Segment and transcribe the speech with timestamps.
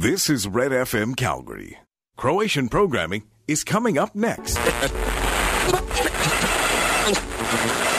[0.00, 1.76] This is Red FM Calgary.
[2.16, 4.56] Croatian programming is coming up next.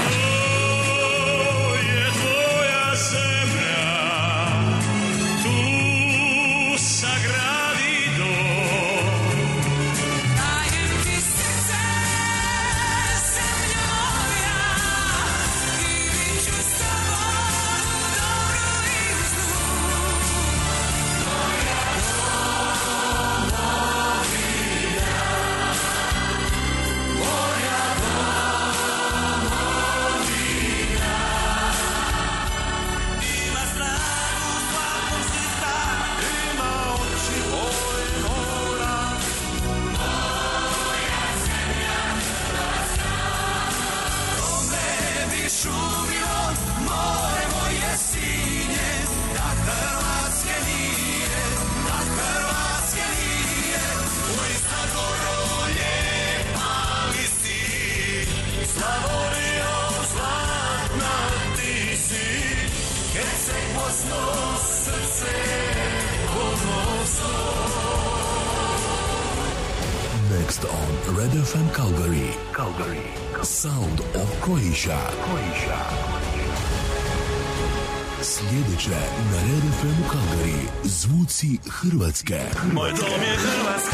[81.69, 82.39] Hrvatske.
[82.73, 83.90] Moj dom je Hrvatska.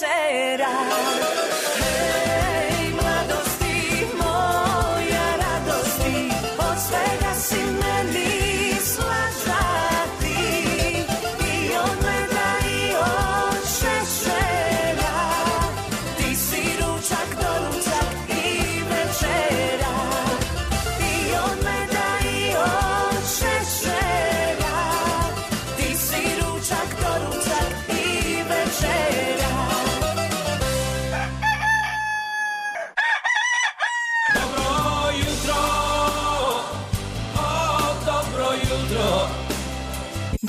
[0.00, 0.72] será.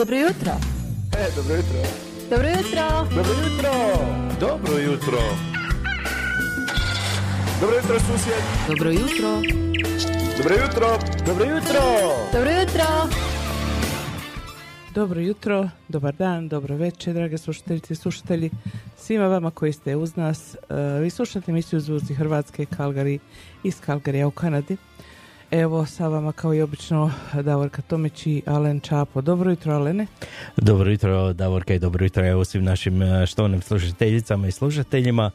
[0.01, 0.51] Dobro jutro.
[1.13, 1.81] E, dobro jutro.
[2.29, 3.07] Dobro jutro.
[3.15, 3.71] Dobro jutro.
[4.39, 5.19] Dobro jutro.
[7.61, 8.43] Dobro jutro, susjed.
[8.67, 9.29] Dobro jutro.
[10.37, 10.97] Dobro jutro.
[11.25, 11.81] Dobro jutro.
[12.33, 12.85] Dobro jutro.
[14.95, 18.49] Dobro jutro, dobar dan, dobro večer, drage slušateljice i slušatelji.
[18.97, 23.19] Svima vama koji ste uz nas, e, vi slušate emisiju Zvuci Hrvatske, Kalgari
[23.63, 24.77] iz Kalgarija u Kanadi.
[25.51, 29.21] Evo sa vama kao i obično Davorka Tomić i Alen Čapo.
[29.21, 30.07] Dobro jutro Alene.
[30.57, 35.31] Dobro jutro, Davorka i dobro jutro evo svim našim e, štovnim slušateljicama i slušateljima.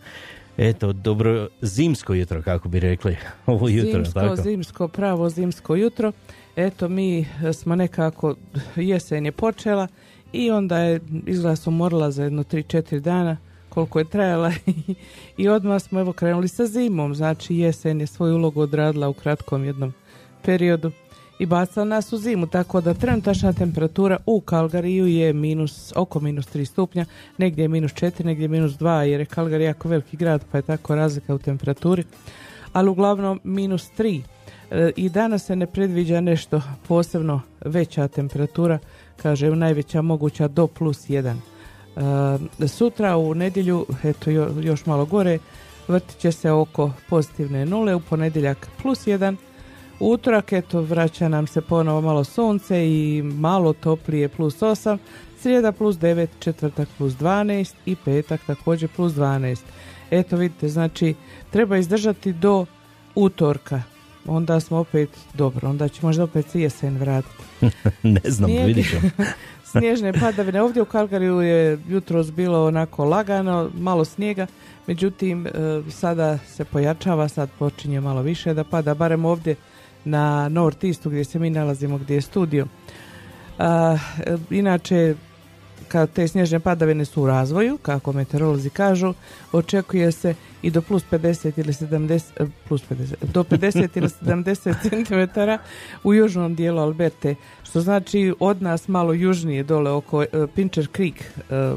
[0.56, 3.16] Eto, dobro zimsko jutro, kako bi rekli,
[3.46, 4.36] ovo jutro, zimsko, tako?
[4.36, 6.12] zimsko, pravo zimsko jutro.
[6.56, 8.34] Eto, mi smo nekako,
[8.76, 9.88] jesen je počela
[10.32, 13.36] i onda je, izgleda su morala za jedno 3-4 dana,
[13.68, 14.52] koliko je trajala
[15.38, 19.64] i odmah smo evo krenuli sa zimom, znači jesen je svoju ulogu odradila u kratkom
[19.64, 19.92] jednom
[20.46, 20.90] periodu
[21.38, 26.46] i bacila nas u zimu, tako da trenutačna temperatura u Kalgariju je minus, oko minus
[26.46, 27.04] 3 stupnja,
[27.38, 30.58] negdje je minus 4, negdje je minus 2, jer je Kalgari jako veliki grad, pa
[30.58, 32.04] je tako razlika u temperaturi,
[32.72, 34.22] ali uglavnom minus 3.
[34.70, 38.78] E, I danas se ne predviđa nešto posebno veća temperatura,
[39.22, 41.34] kaže najveća moguća do plus 1.
[42.60, 45.38] E, sutra u nedjelju, eto jo- još malo gore,
[45.88, 49.45] vrtit će se oko pozitivne nule, u ponedjeljak plus 1, u
[50.00, 54.98] utorak, eto, vraća nam se ponovo malo sunce i malo toplije plus 8,
[55.40, 59.58] srijeda plus 9, četvrtak plus 12 i petak također plus 12.
[60.10, 61.14] Eto vidite, znači
[61.50, 62.66] treba izdržati do
[63.14, 63.82] utorka,
[64.26, 67.44] onda smo opet dobro, onda će možda opet se jesen vratiti.
[68.02, 68.66] ne znam, Snijeg.
[68.66, 69.10] vidit ćemo.
[69.70, 74.46] Snježne padavine, ovdje u Kalgariju je jutros bilo onako lagano, malo snijega,
[74.86, 75.50] međutim e,
[75.90, 79.56] sada se pojačava, sad počinje malo više da pada, barem ovdje
[80.06, 82.66] na North Eastu gdje se mi nalazimo, gdje je studio.
[83.58, 83.98] A,
[84.50, 85.14] inače,
[85.88, 89.14] kad te snježne padavine su u razvoju, kako meteorolozi kažu,
[89.52, 94.74] očekuje se i do plus 50 ili 70, e, plus 50, do 50 ili 70
[94.82, 95.40] cm
[96.04, 101.20] u južnom dijelu Alberte, što znači od nas malo južnije dole oko e, Pincher Creek
[101.20, 101.74] e,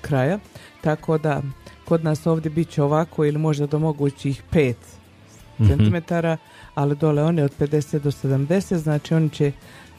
[0.00, 0.38] kraja,
[0.80, 1.42] tako da
[1.84, 4.74] kod nas ovdje bit će ovako ili možda do mogućih 5
[5.58, 5.96] cm,
[6.80, 9.52] ali dole one od 50 do 70, znači oni će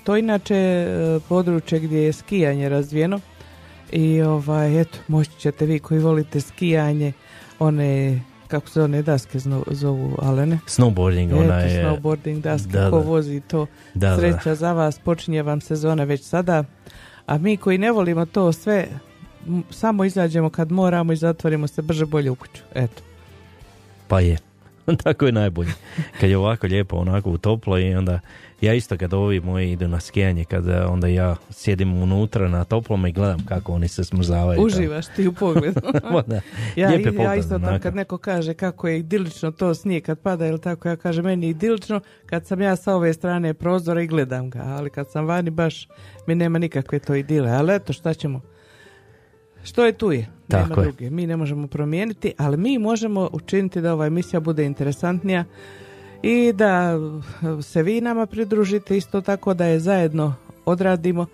[0.03, 3.19] to inače e, područje gdje je skijanje razvijeno
[3.91, 7.13] i ovaj, eto, moći ćete vi koji volite skijanje,
[7.59, 10.59] one, kako se one daske zovu, Alene?
[10.67, 11.85] Snowboarding, ona Eto, je...
[11.85, 13.03] snowboarding daske, Da, ko da.
[13.05, 14.17] vozi to, Da, da.
[14.17, 16.63] sreća za vas, počinje vam sezona već sada,
[17.25, 18.87] a mi koji ne volimo to sve,
[19.69, 23.01] samo izađemo kad moramo i zatvorimo se brže bolje u kuću, eto.
[24.07, 24.50] Pa je.
[25.03, 25.71] Tako je najbolje.
[26.19, 28.19] Kad je ovako lijepo, onako u toplo i onda
[28.61, 32.63] ja isto kad ovi moji idu na skijanje, kad eh, onda ja sjedim unutra na
[32.63, 34.61] toplom i gledam kako oni se smrzavaju.
[34.61, 35.81] Uživaš ti u pogledu.
[36.27, 36.41] Da,
[36.75, 37.83] Ja, lijepe ja isto onako.
[37.83, 41.49] kad neko kaže kako je idilično to snijeg kad pada ili tako, ja kažem meni
[41.49, 45.49] idilično kad sam ja sa ove strane prozora i gledam ga, ali kad sam vani
[45.49, 45.87] baš
[46.27, 48.50] mi nema nikakve to idile, ali eto šta ćemo.
[49.63, 50.87] Što je tu je, nema Tako je.
[50.87, 51.09] druge.
[51.09, 55.45] Mi ne možemo promijeniti, ali mi možemo učiniti da ova emisija bude interesantnija
[56.23, 56.93] i da
[57.61, 60.33] se vi nama pridružite isto tako da je zajedno
[60.65, 61.25] odradimo.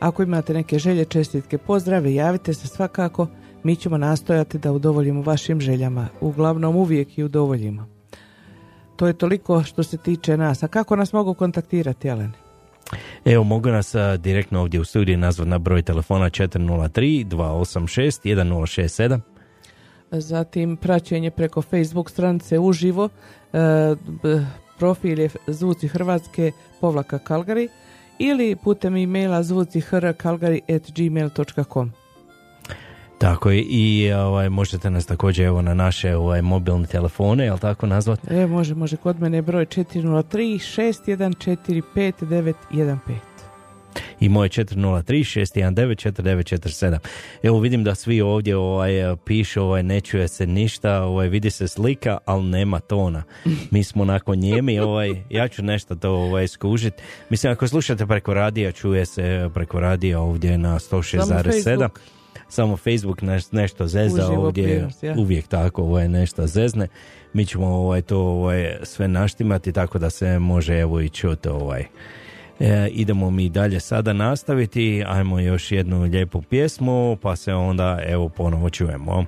[0.00, 3.26] Ako imate neke želje, čestitke, pozdrave, javite se svakako.
[3.62, 6.08] Mi ćemo nastojati da udovoljimo vašim željama.
[6.20, 7.86] Uglavnom uvijek i udovoljimo.
[8.96, 10.62] To je toliko što se tiče nas.
[10.62, 12.45] A kako nas mogu kontaktirati, Alen?
[13.24, 19.20] Evo, mogu nas direktno ovdje u studiju nazvati na broj telefona 403 286 1067.
[20.10, 23.08] Zatim praćenje preko Facebook stranice uživo.
[23.52, 23.58] E,
[24.78, 27.68] profil je Zvuci Hrvatske povlaka Kalgari
[28.18, 29.82] ili putem e-maila zvuci
[30.68, 32.05] at gmail.com.
[33.18, 37.86] Tako je, i ovaj, možete nas također evo na naše ovaj, mobilne telefone, jel tako
[37.86, 38.26] nazvati?
[38.30, 42.96] E, može, može, kod mene je broj 403 614 5915.
[44.20, 46.98] I moje 403 619 4947.
[47.42, 48.92] Evo vidim da svi ovdje ovaj,
[49.24, 53.22] pišu, ovaj, ne čuje se ništa, ovaj, vidi se slika, ali nema tona.
[53.70, 56.94] Mi smo nakon njemi, ovaj, ja ću nešto to ovaj, skužit.
[57.30, 61.88] Mislim, ako slušate preko radija, čuje se preko radija ovdje na 106,7.
[62.48, 65.14] Samo Facebook neš- nešto zeza ovdje, ja.
[65.18, 66.88] uvijek tako ovaj, nešto zezne.
[67.32, 71.84] Mi ćemo ovaj, to ovaj, sve naštimati tako da se može evo i čuti ovaj.
[72.60, 78.28] E, idemo mi dalje sada nastaviti, ajmo još jednu lijepu pjesmu, pa se onda evo
[78.28, 79.24] ponovo čujemo.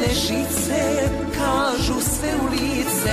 [0.00, 3.12] Zlatne žice kažu sve u lice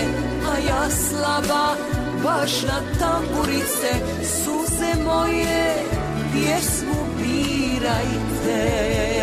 [0.52, 1.76] A ja slaba
[2.24, 3.94] baš na tamburice.
[4.24, 5.76] Suze moje
[6.34, 9.17] pjesmu birajte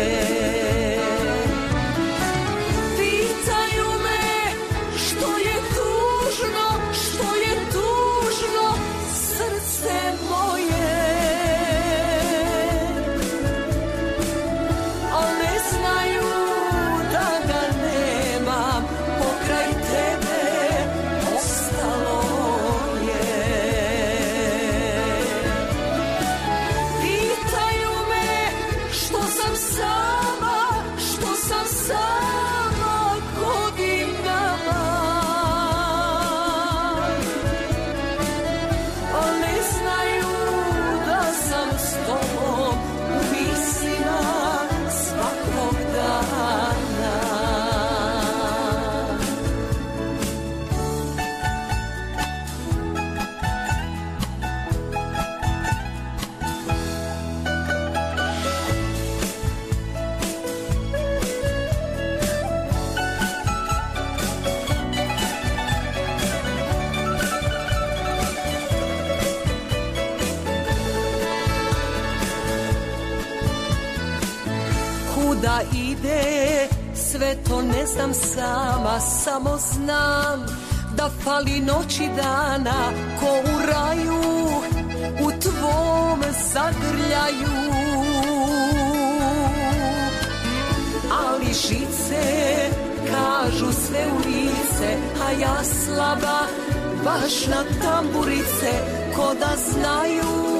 [77.55, 80.45] to ne znam sama Samo znam
[80.97, 84.21] da fali noći dana Ko u raju,
[85.25, 87.65] u tvom zagrljaju.
[91.27, 92.23] Ali žice
[93.11, 94.97] kažu sve u lice
[95.27, 96.39] A ja slaba
[97.03, 98.71] baš na tamburice
[99.15, 100.54] Ko da znaju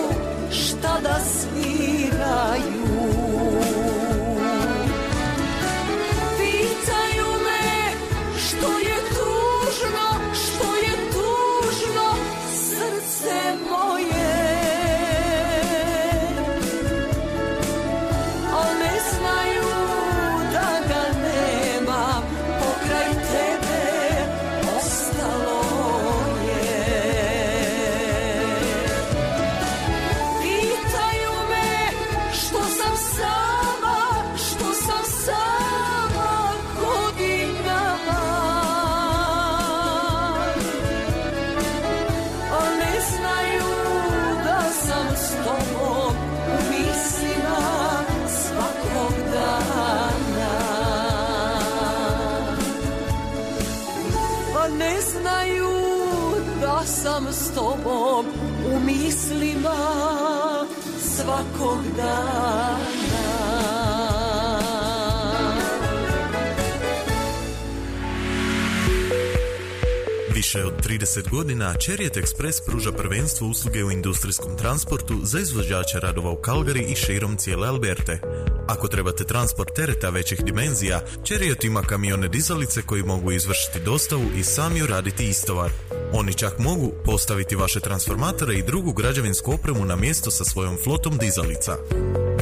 [70.36, 76.32] Više od 30 godina Chariot Express pruža prvenstvo usluge u industrijskom transportu za izvođače radova
[76.32, 78.20] u Kalgari i širom cijele Alberte.
[78.68, 84.44] Ako trebate transport tereta većih dimenzija, Chariot ima kamione dizalice koji mogu izvršiti dostavu i
[84.44, 85.72] sami uraditi istovar.
[86.14, 91.18] Oni čak mogu postaviti vaše transformatore i drugu građevinsku opremu na mjesto sa svojom flotom
[91.18, 91.78] dizalica.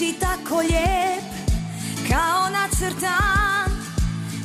[0.01, 1.25] si tako lijep
[2.09, 3.71] kao nacrtan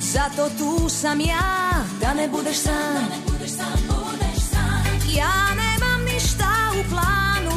[0.02, 3.08] Zato tu sam ja da ne budeš sam.
[5.16, 7.52] Ja nemam ništa u planu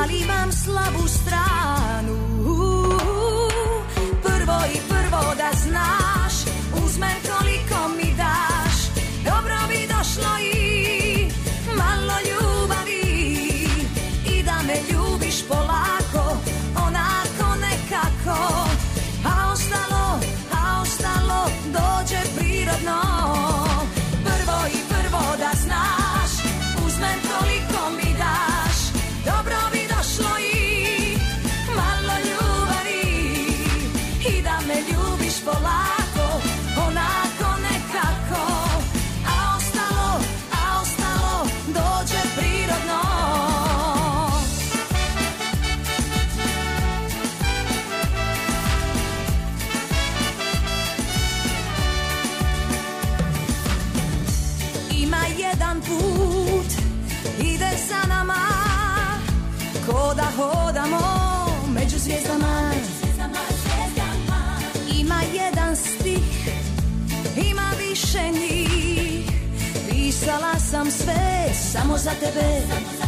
[0.00, 1.08] Ali imam slabu
[71.72, 72.99] Pasamos a TV.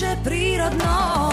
[0.00, 1.30] Dođe prirodno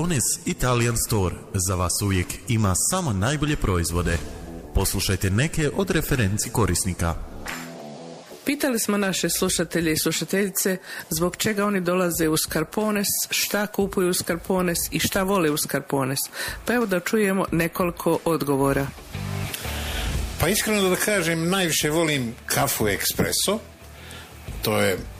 [0.00, 4.18] Scarpones Italian Store za vas uvijek ima samo najbolje proizvode.
[4.74, 7.14] Poslušajte neke od referenci korisnika.
[8.44, 10.76] Pitali smo naše slušatelje i slušateljice
[11.10, 16.18] zbog čega oni dolaze u Skarpones, šta kupuju u Skarpones i šta vole u Skarpones.
[16.64, 18.86] Pa evo da čujemo nekoliko odgovora.
[20.40, 23.58] Pa iskreno da kažem, najviše volim kafu espresso.
[24.62, 24.98] To je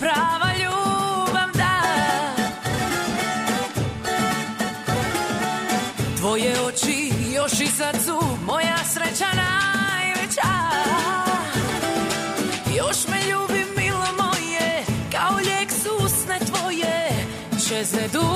[0.00, 1.80] Prava ljubav da.
[6.18, 10.50] Tvoje oči još i sad su moja sreća najveća.
[12.76, 17.10] Još me ljubi milo moje, kao lijek su usne tvoje.
[17.68, 18.29] Čezne duša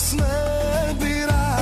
[0.00, 1.56] nas ne bira.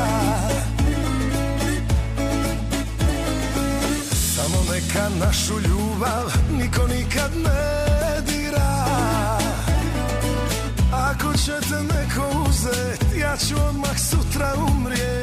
[4.35, 8.87] Samo neka našu ljubav niko nikad ne dira.
[10.92, 15.17] Ako će te neko uzet, ja ću odmah sutra umrijet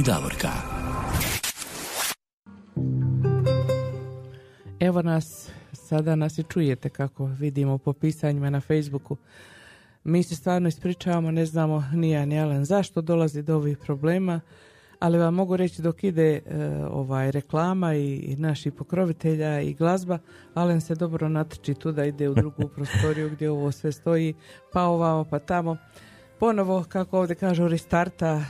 [0.00, 0.48] i Davorka.
[4.80, 9.16] Evo nas, sada nas i čujete kako vidimo po pisanjima na Facebooku.
[10.04, 14.40] Mi se stvarno ispričavamo, ne znamo ni ja ni Alen zašto dolazi do ovih problema,
[14.98, 16.40] ali vam mogu reći dok ide e,
[16.90, 20.18] ovaj reklama i, i naših pokrovitelja i glazba,
[20.54, 24.34] Alen se dobro natrči tu da ide u drugu prostoriju gdje ovo sve stoji,
[24.72, 25.76] pa ovamo pa tamo.
[26.38, 28.44] Ponovo, kako ovdje kažu, restarta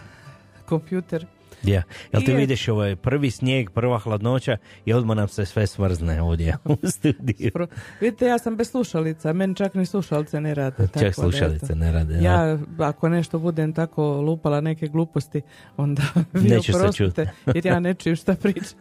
[0.70, 1.26] kompjuter.
[1.62, 1.82] Ja.
[2.12, 5.66] Jel ti I je- vidiš ovaj prvi snijeg, prva hladnoća i odmah nam se sve
[5.66, 7.50] smrzne ovdje u studiju.
[7.52, 7.66] Pro-
[8.00, 10.86] Vidite, ja sam bez slušalica, meni čak ni slušalice ne rade.
[10.88, 15.42] tako da, slušalice ne rade, Ja, ako nešto budem tako lupala neke gluposti,
[15.76, 18.78] onda vi Neće se oprostite, jer ja ne čujem šta pričam.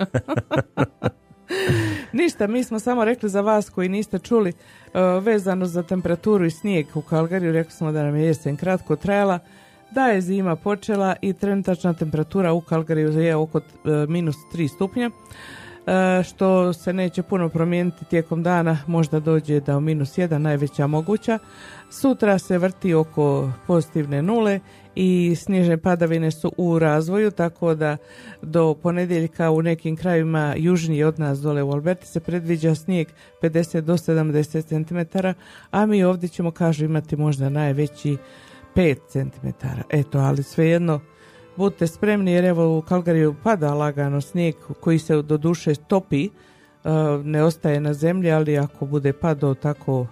[2.13, 6.51] Ništa, mi smo samo rekli za vas koji niste čuli uh, vezano za temperaturu i
[6.51, 9.39] snijeg u Kalgariju, rekli smo da nam je jesen kratko trajala,
[9.91, 13.63] da je zima počela i trenutačna temperatura u Kalgariju je oko uh,
[14.09, 15.11] minus 3 stupnja.
[15.89, 20.87] E, što se neće puno promijeniti tijekom dana, možda dođe da u minus 1, najveća
[20.87, 21.39] moguća.
[21.89, 24.59] Sutra se vrti oko pozitivne nule
[24.95, 27.97] i snježne padavine su u razvoju, tako da
[28.41, 33.07] do ponedjeljka u nekim krajevima južnije od nas dole u Alberti se predviđa snijeg
[33.41, 35.17] 50 do 70 cm,
[35.71, 38.17] a mi ovdje ćemo, kažu, imati možda najveći
[38.75, 39.47] 5 cm.
[39.89, 40.99] Eto, ali svejedno
[41.59, 46.29] budite spremni jer evo u Kalgariju pada lagano snijeg koji se do duše topi, e,
[47.23, 50.07] ne ostaje na zemlji, ali ako bude padao tako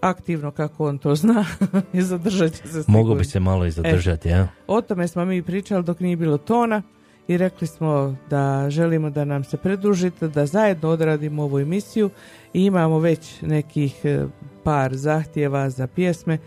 [0.00, 1.44] aktivno kako on to zna
[1.92, 2.84] i zadržat će se.
[2.86, 4.48] Mogu bi se malo i zadržati, ja?
[4.66, 6.82] O tome smo mi pričali dok nije bilo tona
[7.28, 12.10] i rekli smo da želimo da nam se pridružite, da zajedno odradimo ovu emisiju
[12.52, 14.26] i imamo već nekih e,
[14.64, 16.38] par zahtjeva za pjesme e,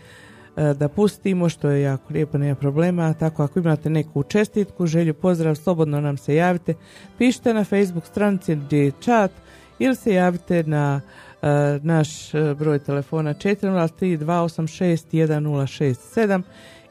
[0.56, 3.14] da pustimo, što je jako lijepo, nema problema.
[3.14, 6.74] Tako ako imate neku čestitku, želju, pozdrav, slobodno nam se javite.
[7.18, 9.30] Pišite na Facebook stranici gdje je chat
[9.78, 11.00] ili se javite na
[11.42, 16.42] e, naš e, broj telefona 403 286 1067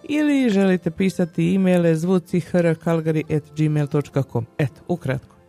[0.04, 5.41] ili želite pisati e-maile zvuci hrkalgari.gmail.com Eto, ukratko.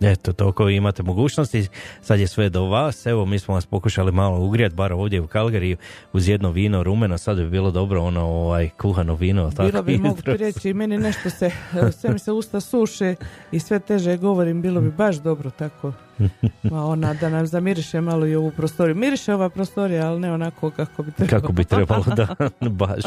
[0.00, 1.68] Eto, toliko imate mogućnosti,
[2.02, 5.26] sad je sve do vas, evo mi smo vas pokušali malo ugrijati, bar ovdje u
[5.26, 5.76] Kalgariji
[6.12, 9.50] uz jedno vino rumeno, sad bi bilo dobro ono ovaj kuhano vino.
[9.50, 11.50] Tako, Bilo bi, mogu ti reći, meni nešto se,
[11.98, 13.14] sve mi se usta suše
[13.52, 15.92] i sve teže govorim, bilo bi baš dobro tako.
[16.70, 18.96] Ma ona, da nam zamiriše malo i ovu prostoriju.
[18.96, 21.40] Miriše ova prostorija, ali ne onako kako bi trebalo.
[21.40, 23.02] Kako bi trebalo da baš.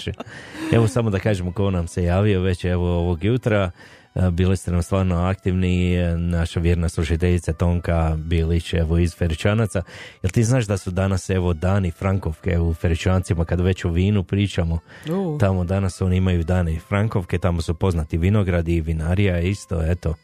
[0.71, 3.71] Evo samo da kažemo ko nam se javio već evo ovog jutra.
[4.15, 9.83] E, Bili ste nam stvarno aktivni, e, naša vjerna slušateljica Tonka Bilić evo iz Feričanaca.
[10.23, 14.23] Jel ti znaš da su danas evo dani Frankovke u Feričancima kad već o vinu
[14.23, 14.79] pričamo?
[15.09, 15.37] U.
[15.39, 20.15] Tamo danas oni imaju dani Frankovke, tamo su poznati vinogradi i vinarija isto, eto.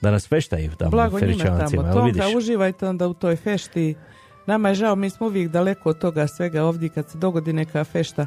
[0.00, 1.94] Danas feštaju tamo Blago Feričancima, tamo.
[1.94, 2.22] jel vidiš?
[2.22, 3.94] Tonka, uživajte onda u toj fešti.
[4.46, 7.84] Nama je žao, mi smo uvijek daleko od toga svega ovdje kad se dogodi neka
[7.84, 8.26] fešta.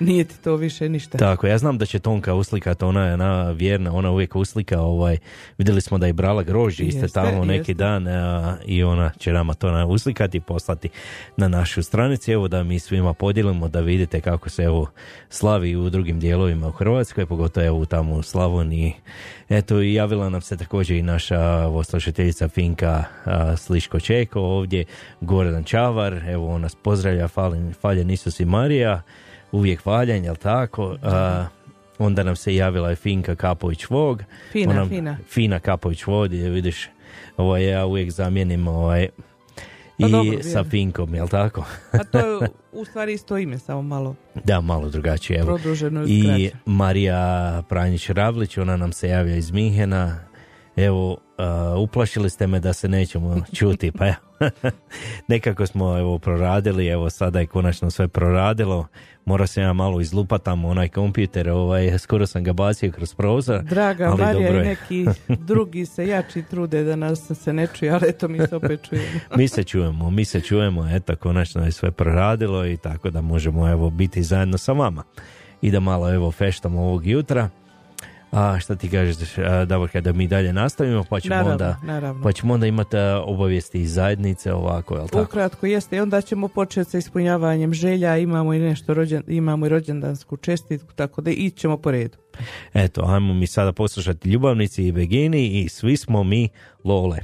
[0.00, 1.18] Nije ti to više ništa.
[1.18, 5.18] Tako, ja znam da će Tonka uslikati, ona je ona vjerna, ona uvijek uslika, ovaj,
[5.58, 7.74] vidjeli smo da je brala grožđe iste Jeste, tamo neki jeste.
[7.74, 10.88] dan a, i ona će nama to na- uslikati i poslati
[11.36, 14.86] na našu stranici, evo da mi svima podijelimo, da vidite kako se evo
[15.28, 18.92] slavi u drugim dijelovima u Hrvatskoj, pogotovo evo tamo u Slavoniji.
[19.48, 24.84] Eto i javila nam se također i naša slušateljica Finka a, Sliško Čeko ovdje,
[25.20, 29.02] Goran Čavar, evo on nas pozdravlja, faljen, faljen Isus i Marija,
[29.52, 30.96] uvijek valjan, jel tako?
[31.02, 31.46] A,
[31.98, 34.22] onda nam se javila i Finka Kapović Vog.
[34.52, 35.16] Fina, Ona- fina.
[35.28, 36.88] Fina Kapović Vog, je, vidiš,
[37.36, 39.08] ovaj, ja uvijek zamijenim ovaj,
[39.98, 40.64] i Pa dobro, sa.
[40.64, 41.64] Finkom, jel tako?
[41.92, 45.38] A to je u stvari isto ime, samo malo Da, malo drugačije.
[45.38, 45.46] Evo.
[45.46, 46.50] produženo i I.
[46.66, 47.22] Marija
[47.68, 50.18] Pranjić-Ravlić, ona nam se javlja iz Minhena.
[50.76, 54.14] Evo, a, uplašili ste me da se nećemo čuti, pa ja.
[55.28, 58.86] Nekako smo evo proradili, evo sada je konačno sve proradilo.
[59.24, 63.62] Mora se ja malo izlupat tamo onaj kompjuter, ovaj, skoro sam ga bacio kroz prozor.
[63.62, 64.64] Draga ali Marija dobro i je.
[64.64, 68.88] neki drugi se jači trude da nas se ne čuje, ali eto mi se opet
[68.88, 69.20] čujemo.
[69.36, 73.68] mi se čujemo, mi se čujemo, eto, konačno je sve proradilo i tako da možemo
[73.68, 75.02] evo biti zajedno sa vama.
[75.62, 77.48] I da malo evo feštamo ovog jutra.
[78.30, 79.16] A šta ti kažeš,
[79.66, 82.22] Davorka, da mi dalje nastavimo, pa ćemo Naravno, onda, naravno.
[82.22, 85.22] pa ćemo onda imati obavijesti iz zajednice ovako, jel tako?
[85.22, 89.68] Ukratko jeste i onda ćemo početi sa ispunjavanjem želja, imamo i nešto rođen, imamo i
[89.68, 92.18] rođendansku čestitku, tako da ićemo po redu.
[92.74, 96.48] Eto, ajmo mi sada poslušati Ljubavnici i Begini i svi smo mi
[96.84, 97.18] Lole.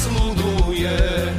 [0.00, 1.34] Noćas luduje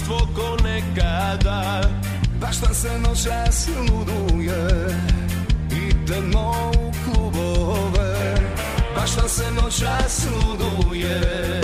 [0.00, 1.80] društvo ko nekada.
[2.40, 4.68] Baš nam se noćas luduje
[5.88, 8.34] Idemo u klubove?
[8.96, 11.60] Baš nam se noćas luduje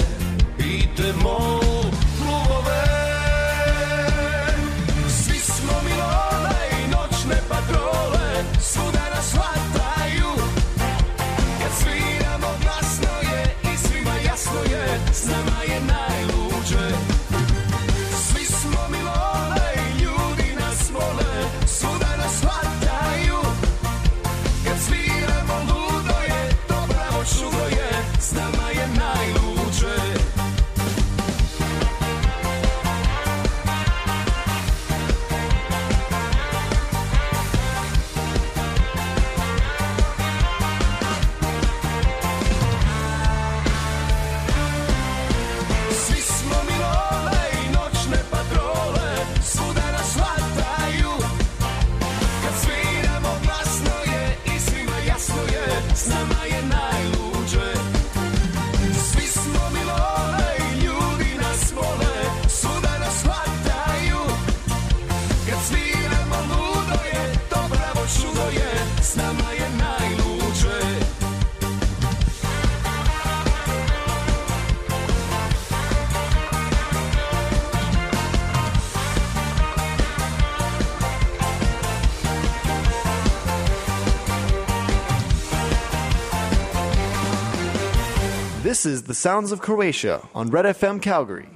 [88.76, 91.48] This is the sounds of Croatia on Red FM Calgary.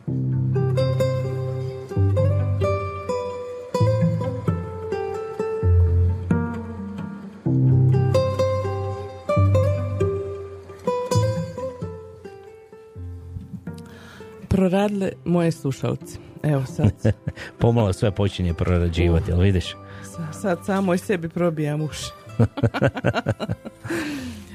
[14.48, 16.18] Proradile moje slušalci.
[16.42, 17.14] Evo sad,
[17.58, 19.76] Pomalo sve počinje prorađivati, jel vidiš?
[20.02, 22.06] sa- sad samo i sebi probijam uši.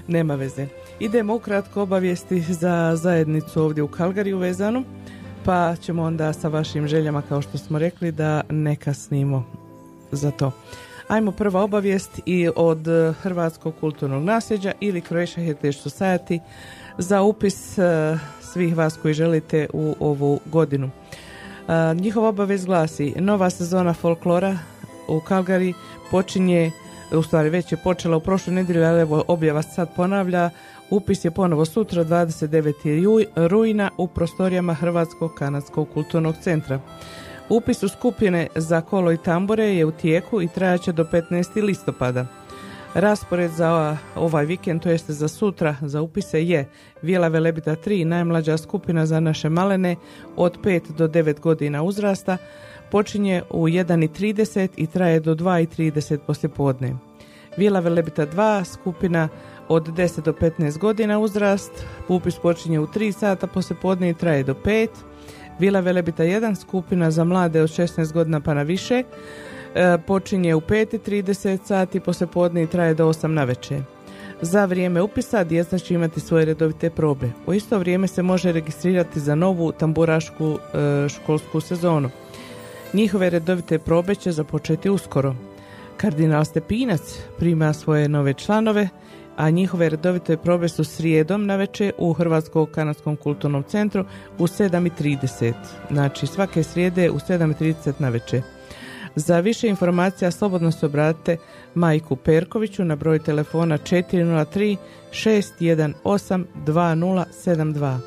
[0.08, 0.68] Nema veze.
[1.00, 4.84] Idemo ukratko obavijesti za zajednicu ovdje u Kalgariju vezanu,
[5.46, 9.44] pa ćemo onda sa vašim željama, kao što smo rekli, da ne kasnimo
[10.12, 10.52] za to.
[11.08, 16.40] Ajmo prva obavijest i od eh, Hrvatskog kulturnog nasljeđa ili Croatia Heritage Society
[16.98, 20.90] za upis eh, svih vas koji želite u ovu godinu.
[21.68, 24.58] A, njihov obavez glasi nova sezona folklora
[25.08, 25.74] u Kalgari
[26.12, 26.72] počinje
[27.18, 30.50] u stvari već je počela u prošloj nedjelju, ali evo objava sad ponavlja.
[30.90, 32.90] Upis je ponovo sutra 29.
[32.90, 36.80] ju- rujna u prostorijama Hrvatskog kanadskog kulturnog centra.
[37.50, 41.62] Upis u skupine za kolo i tambore je u tijeku i trajaće do 15.
[41.64, 42.26] listopada.
[42.96, 46.70] Raspored za ovaj vikend, to jeste za sutra, za upise je
[47.02, 49.96] Vila Velebita 3, najmlađa skupina za naše malene
[50.36, 52.38] od 5 do 9 godina uzrasta,
[52.92, 56.96] počinje u 1.30 i traje do 2.30 poslijepodne.
[57.58, 59.30] Vila Velebita 2, skupina
[59.68, 61.72] od 10 do 15 godina uzrast,
[62.08, 64.88] upis počinje u 3 sata poslijepodne i traje do 5.
[65.60, 69.04] Vila Velebita 1, skupina za mlade od 16 godina pa na više,
[70.08, 73.82] počinje u 5.30 sati poslijepodne i traje do 8 na večer.
[74.42, 77.32] Za vrijeme upisa djeca će imati svoje redovite probe.
[77.48, 82.10] U isto vrijeme se može registrirati za novu tamburašku e, školsku sezonu.
[82.94, 85.36] Njihove redovite probe će započeti uskoro.
[85.98, 87.02] Kardinal Stepinac
[87.38, 88.90] prima svoje nove članove,
[89.36, 94.06] a njihove redovite probe su srijedom na večer u Hrvatskom kanadskom kulturnom centru
[94.38, 95.54] u 7.30.
[95.92, 98.55] Znači svake srijede u 7.30 na večer.
[99.16, 101.38] Za više informacija slobodno se obratite
[101.76, 104.78] Majku Perkoviću na broj telefona 403
[105.12, 107.98] 618 2072.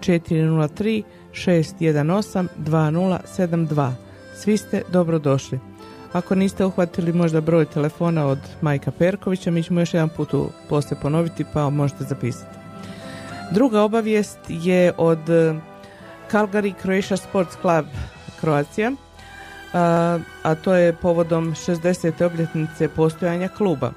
[0.00, 1.02] 403
[1.32, 3.92] 618 2072.
[4.36, 5.58] Svi ste dobrodošli.
[6.12, 10.34] Ako niste uhvatili možda broj telefona od Majka Perkovića, mi ćemo još jedan put
[10.68, 12.58] poslije ponoviti pa možete zapisati.
[13.52, 15.54] Druga obavijest je od eh,
[16.30, 17.86] Calgary Croatia Sports Club
[18.40, 18.92] Kroacija,
[19.74, 22.24] a, a to je povodom 60.
[22.24, 23.92] obljetnice postojanja kluba.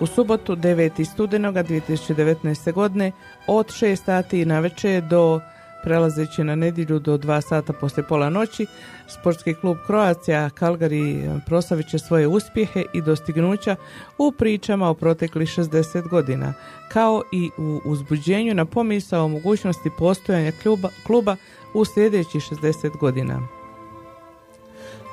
[0.00, 1.04] U subotu 9.
[1.04, 2.72] studenoga 2019.
[2.72, 3.12] godine
[3.46, 5.40] od 6 sati na večer do
[5.86, 8.66] prelazeći na nedjelju do 2 sata poslije pola noći,
[9.08, 13.76] sportski klub Kroacija Calgary proslavit će svoje uspjehe i dostignuća
[14.18, 16.54] u pričama o proteklih 60 godina,
[16.88, 21.36] kao i u uzbuđenju na pomisao o mogućnosti postojanja kluba, kluba
[21.74, 23.55] u sljedećih 60 godina.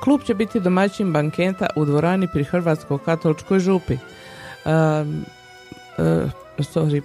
[0.04, 3.94] Klub će biti domaćin banketa u dvorani pri Hrvatskoj katoličkoj župi.
[3.94, 4.00] Uh,
[6.58, 7.02] sorry,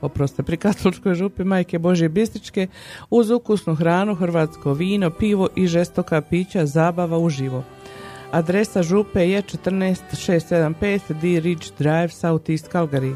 [0.00, 2.68] oproste, pri katoličkoj župi Majke Božje Bistričke
[3.10, 7.64] uz ukusnu hranu, hrvatsko vino, pivo i žestoka pića, zabava uživo.
[8.32, 13.14] Adresa župe je 14675 D Ridge Drive, South East Calgary.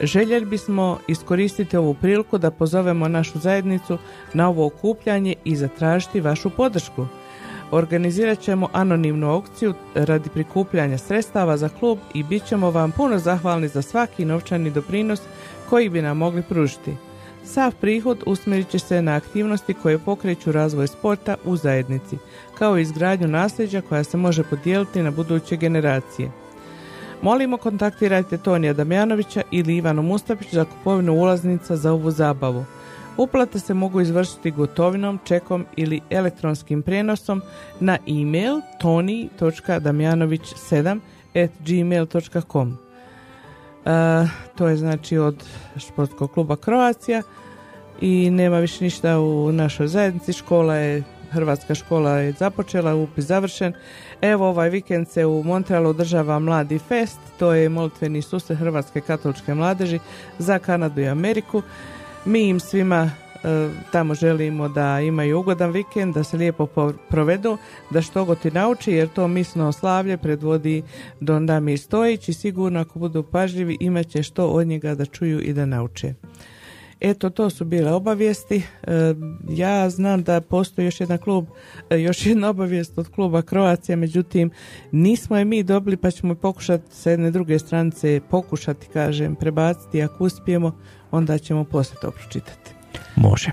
[0.00, 3.98] Željeli bismo iskoristiti ovu priliku da pozovemo našu zajednicu
[4.34, 7.06] na ovo okupljanje i zatražiti vašu podršku.
[7.72, 13.68] Organizirat ćemo anonimnu aukciju radi prikupljanja sredstava za klub i bit ćemo vam puno zahvalni
[13.68, 15.20] za svaki novčani doprinos
[15.70, 16.96] koji bi nam mogli pružiti.
[17.44, 22.18] Sav prihod usmjerit će se na aktivnosti koje pokreću razvoj sporta u zajednici,
[22.58, 26.30] kao i izgradnju nasljeđa koja se može podijeliti na buduće generacije.
[27.22, 32.64] Molimo kontaktirajte Tonija Damjanovića ili Ivanu Mustapić za kupovinu ulaznica za ovu zabavu.
[33.16, 37.42] Uplate se mogu izvršiti gotovinom, čekom ili elektronskim prijenosom
[37.80, 41.00] na e-mail toni.damjanović7
[41.34, 42.78] at gmail.com
[43.86, 45.44] E, to je znači od
[45.76, 47.22] športskog kluba Croacija
[48.00, 50.32] i nema više ništa u našoj zajednici.
[50.32, 53.72] Škola je, Hrvatska škola je započela, upis završen.
[54.20, 59.54] Evo ovaj vikend se u Montrealu održava Mladi Fest, to je molitveni susret Hrvatske katoličke
[59.54, 59.98] mladeži
[60.38, 61.62] za Kanadu i Ameriku.
[62.24, 63.10] Mi im svima
[63.44, 67.58] e, tamo želimo da imaju ugodan vikend, da se lijepo po- provedu,
[67.90, 70.82] da što god ti nauči, jer to misno slavlje predvodi
[71.20, 75.40] Don Damir Stojić i sigurno ako budu pažljivi imat će što od njega da čuju
[75.40, 76.14] i da nauče.
[77.04, 78.62] Eto, to su bile obavijesti.
[78.82, 79.14] E,
[79.48, 81.46] ja znam da postoji još jedan klub,
[81.90, 84.50] e, još jedna obavijest od kluba Croacija, međutim,
[84.92, 90.02] nismo je mi dobili, pa ćemo pokušati sa jedne druge stranice pokušati, kažem, prebaciti.
[90.02, 90.78] Ako uspijemo,
[91.10, 92.70] onda ćemo poslije to pročitati.
[93.16, 93.50] Može.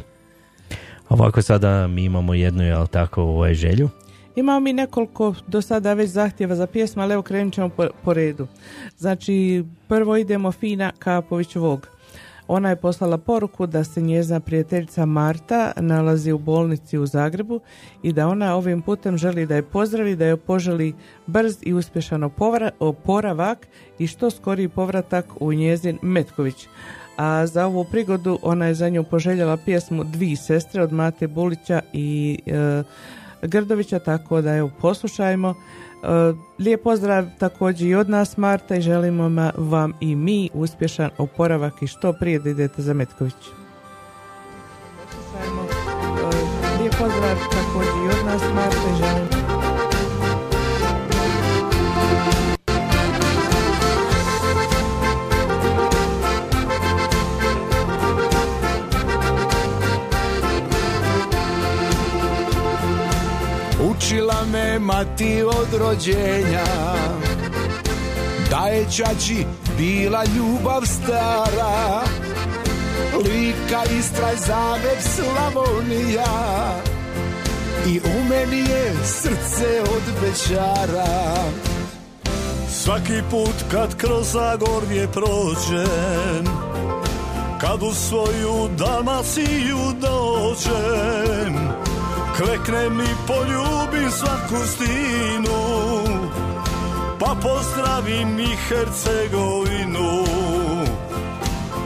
[1.09, 3.89] Ovako sada mi imamo jednu, jel tako, ovaj želju.
[4.35, 8.13] Imamo mi nekoliko do sada već zahtjeva za pjesma, ali evo krenut ćemo po, po
[8.13, 8.47] redu.
[8.97, 11.98] Znači, prvo idemo Fina Kapović Vog.
[12.51, 17.59] Ona je poslala poruku da se njezina prijateljica Marta nalazi u bolnici u Zagrebu
[18.03, 20.93] i da ona ovim putem želi da je pozdravi, da je poželi
[21.27, 22.31] brz i uspješan
[22.79, 23.67] oporavak
[23.99, 26.67] i što skoriji povratak u njezin Metković.
[27.17, 31.81] A za ovu prigodu ona je za nju poželjela pjesmu Dvi sestre od Mate Bulića
[31.93, 32.83] i e,
[33.41, 35.55] Grdovića, tako da evo poslušajmo.
[36.03, 41.81] E, lijep pozdrav također i od nas Marta i želimo vam i mi uspješan oporavak
[41.81, 43.33] i što prije da idete za Metković.
[43.33, 43.49] E,
[46.79, 49.28] lijep pozdrav također i od nas Marta i želimo
[64.09, 66.65] Učila me mati od rođenja.
[68.49, 69.45] Da je čači
[69.77, 72.01] bila ljubav stara
[73.13, 76.25] Lika, Istra, Zagreb, Slavonija.
[77.87, 81.35] I u meni je srce od večara
[82.69, 86.45] Svaki put kad kroz Zagorje prođem
[87.61, 91.88] Kad u svoju Dalmaciju dođem
[92.39, 95.59] Kleknem i poljubim svaku stinu
[97.19, 100.25] Pa pozdravim i Hercegovinu.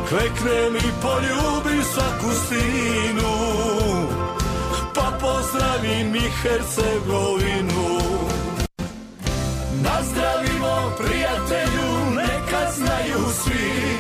[0.10, 3.34] Kleknem i poljubim svaku stinu
[4.94, 8.00] Pa pozdravim i Hercegovinu.
[9.84, 13.98] Nazdravimo prijatelju, neka znaju svi.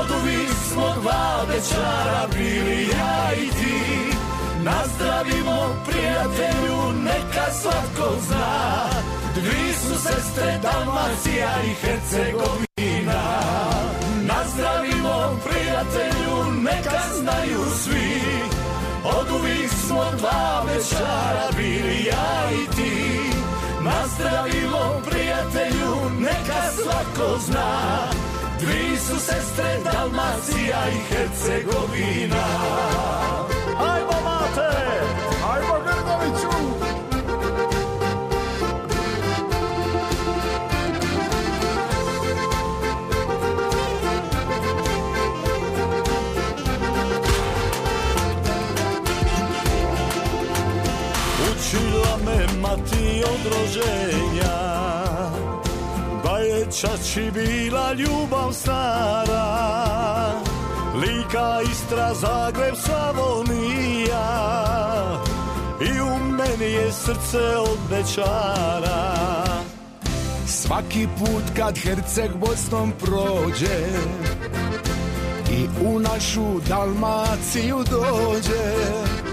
[0.00, 4.17] Od uvijek smo dva večara bili ja i ti
[4.64, 8.88] Nazdravimo prijatelju, neka svatko zna.
[9.34, 13.22] Dvi su sestre Dalmacija i Hercegovina.
[14.22, 18.22] Nazdravimo prijatelju, neka znaju svi.
[19.04, 23.20] Od uvijek smo dva večara bili ja i ti.
[23.80, 28.08] Nazdravimo prijatelju, neka svako zna.
[28.60, 32.44] Dvi su sestre Dalmacija i Hercegovina
[52.68, 54.58] mati od rođenja.
[56.24, 56.66] Da je
[57.32, 59.48] bila ljubav stara
[60.94, 64.28] Lika, Istra, Zagreb, Slavonija.
[65.80, 69.14] I u meni je srce od večara
[70.46, 73.86] Svaki put kad Herceg Bosnom prođe
[75.52, 79.27] I u našu Dalmaciju dođe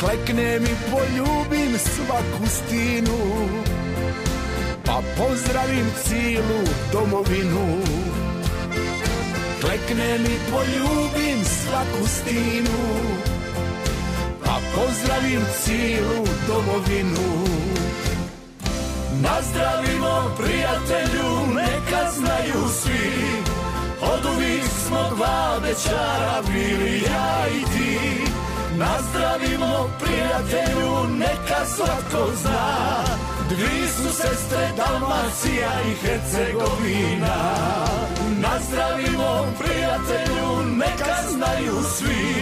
[0.00, 3.18] Kleknem i poljubim svaku stinu
[4.84, 6.60] Pa pozdravim cijelu
[6.92, 7.82] domovinu.
[9.60, 12.78] Kleknem i poljubim svaku stinu
[14.44, 17.44] Pa pozdravim cijelu domovinu.
[19.22, 23.12] Nazdravimo prijatelju, neka znaju svi
[24.02, 27.37] Od uvijek smo dva večara bili ja
[28.78, 33.04] Nazdravimo prijatelju, neka svatko zna.
[33.48, 37.36] Dvi su sestre Dalmacija i Hercegovina.
[38.40, 42.34] Nazdravimo prijatelju, neka znaju svi.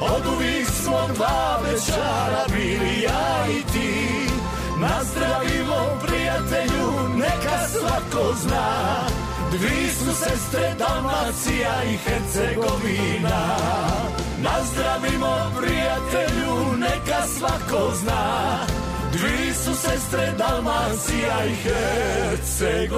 [0.00, 4.30] Od uvijek smo dva večara bili ja i ti.
[4.78, 9.06] Nazdravimo prijatelju, neka svatko zna.
[9.50, 13.56] Dvi su sestre Dalmacija i Hercegovina
[14.42, 18.56] Nazdravimo prijatelju, neka svako zna
[19.12, 22.90] Dvi su sestre Dalmacija i Hercegovina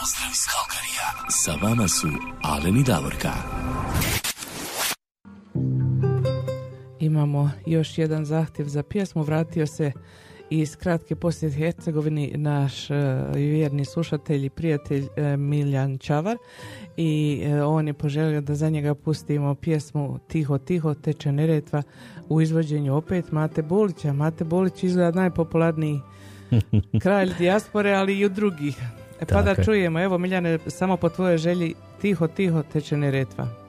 [0.00, 1.08] Pozdrav iz Kalkarija.
[1.28, 2.08] Sa vama su
[2.42, 3.32] Alen i Davorka.
[7.00, 9.22] Imamo još jedan zahtjev za pjesmu.
[9.22, 9.92] Vratio se
[10.60, 12.94] iz kratke posjete Hercegovini naš e,
[13.34, 16.36] vjerni slušatelj i prijatelj e, Miljan Čavar
[16.96, 21.82] i e, on je poželio da za njega pustimo pjesmu Tiho, tiho, teče neretva
[22.28, 24.12] u izvođenju opet Mate Bolića.
[24.12, 26.00] Mate Bolić izgleda najpopularniji
[27.02, 28.76] kralj dijaspore, ali i u drugih.
[29.20, 33.61] E pa da čujemo, evo Miljane, samo po tvojoj želji Tiho, tiho, teče neretva.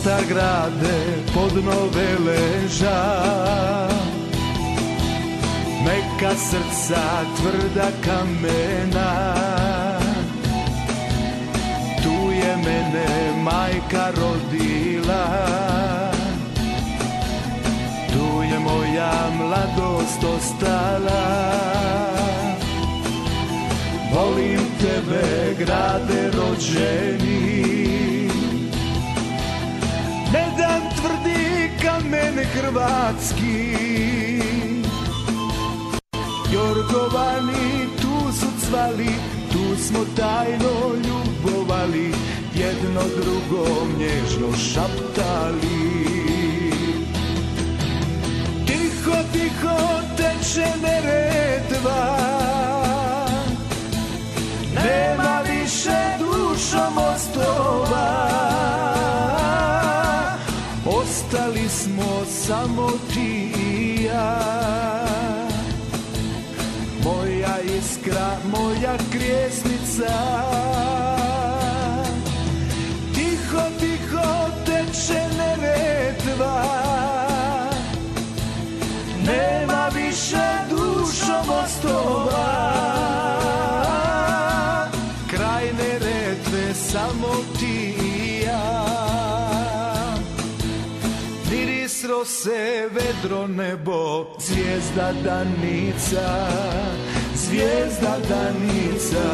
[0.00, 3.00] Mostar grade pod nove leža.
[5.84, 7.04] Meka srca
[7.36, 9.10] tvrda kamena.
[12.02, 15.24] Tu je mene majka rodila.
[18.12, 21.24] Tu je moja mladost ostala.
[24.12, 27.89] Volim tebe grade rođeni
[30.32, 34.00] ne dam tvrdi kamen hrvatski.
[36.52, 39.14] Jorgovani tu su cvali
[39.52, 42.14] Tu smo tajno ljubovali
[42.54, 46.04] Jedno drugom nježno šaptali.
[48.66, 49.78] Tiho, tiho
[50.16, 52.16] teče neretva
[54.74, 58.30] Nema više dušo mostova
[61.32, 64.40] Ostali smo samo ti i ja.
[67.04, 70.14] Moja iskra, moja krijesnica
[73.14, 76.79] Tiho, tiho teče neretva
[92.20, 96.48] Rose, vedro nebo, zvijezda danica,
[97.34, 99.24] zvijezda danica.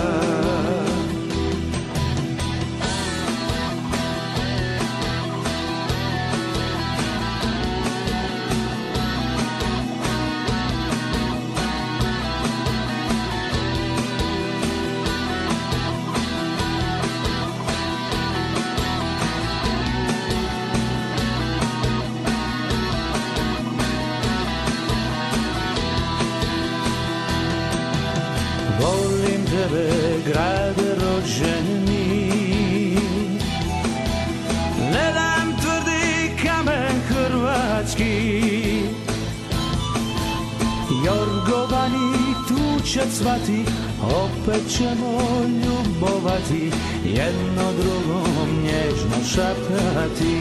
[44.47, 45.19] Opet ćemo
[45.65, 46.71] ljubovati
[47.05, 50.37] Jedno drugom nježno šaptati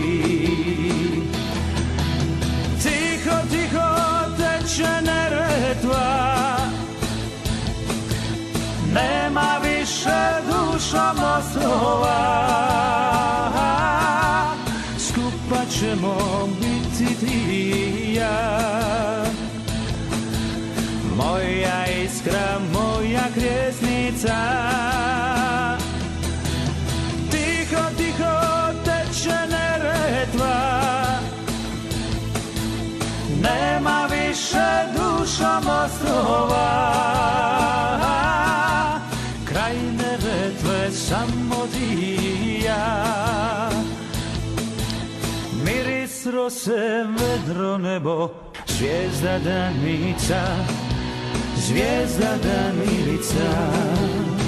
[2.84, 3.90] Tiho, tiho
[4.38, 6.58] teče neretva.
[8.94, 12.46] Nema više duša mostova
[14.98, 16.18] Skupa ćemo
[16.60, 18.66] biti ti i ja
[22.06, 23.24] iskra moja
[24.26, 25.78] krjesnica
[27.32, 28.36] Tiho, tiho
[28.86, 30.56] teče neretva.
[33.42, 36.82] Nema više dušom ostrova
[39.46, 43.70] Kraj neretve samo ti i ja
[45.64, 48.30] Miris rose, vedro nebo
[48.68, 50.42] Zvijezda danica
[51.66, 54.45] Zvijezda danica Sounds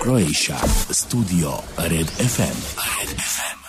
[0.00, 0.56] Croatia.
[0.90, 2.56] Studio Red FM.
[2.96, 3.60] Red FM.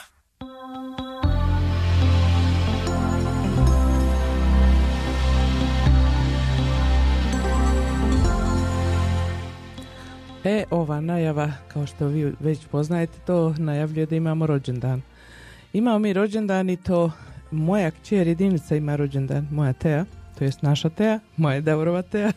[10.44, 15.02] E, ova najava, kao što vi već poznajete, to najavljuje da imamo rođendan.
[15.74, 17.12] Imamo mi rođendan i to
[17.52, 20.06] moja kćer jedinica ima rođendan, moja Teja,
[20.42, 22.32] to jest naša Teja, moja Davorova Teja.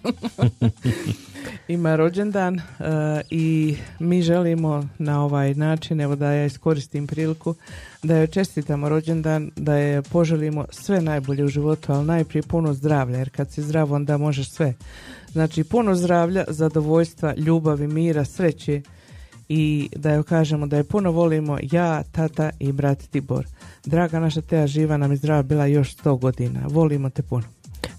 [1.68, 2.62] ima rođendan e,
[3.30, 7.55] i mi želimo na ovaj način, evo da ja iskoristim priliku,
[8.02, 13.18] da joj čestitamo rođendan, da je poželimo sve najbolje u životu, ali najprije puno zdravlja,
[13.18, 14.74] jer kad si zdrav onda možeš sve.
[15.32, 18.82] Znači puno zdravlja, zadovoljstva, ljubavi, mira, sreće
[19.48, 23.46] i da joj kažemo da je puno volimo ja, tata i brat Tibor.
[23.84, 26.61] Draga naša Teja živa nam i zdrava bila još sto godina.
[26.68, 27.53] Volimo te puno.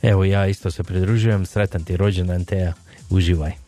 [0.06, 2.74] Evo ja isto se pridružujem, sretan ti rođendan Teja,
[3.10, 3.64] uživaj.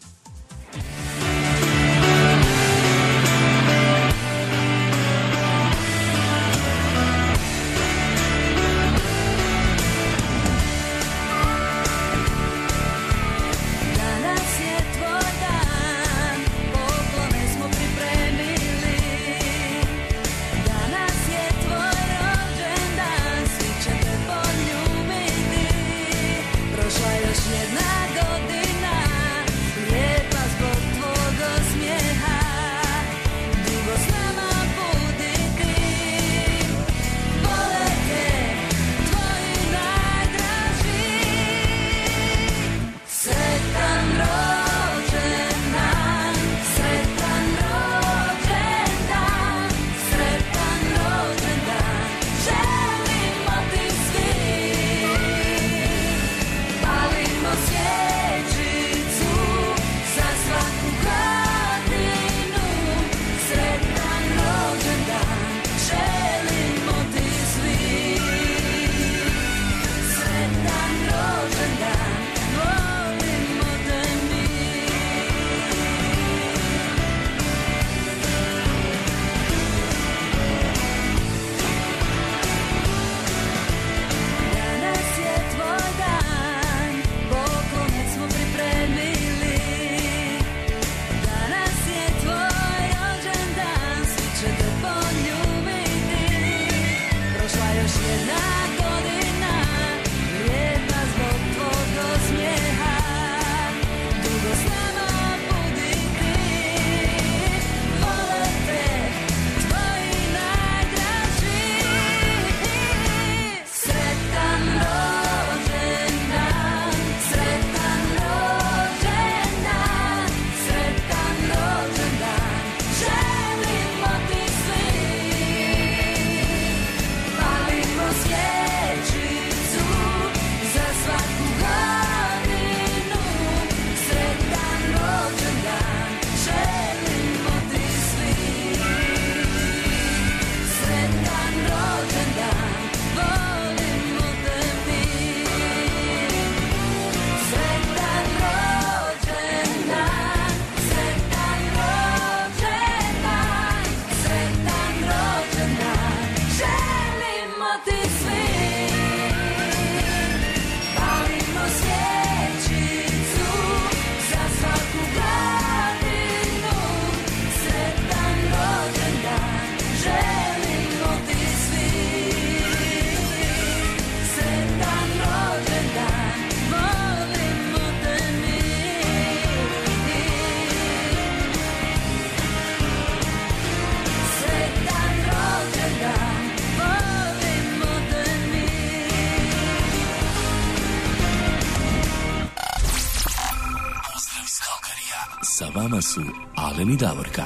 [195.98, 196.22] Vama su
[196.56, 197.44] Alen i Davorka.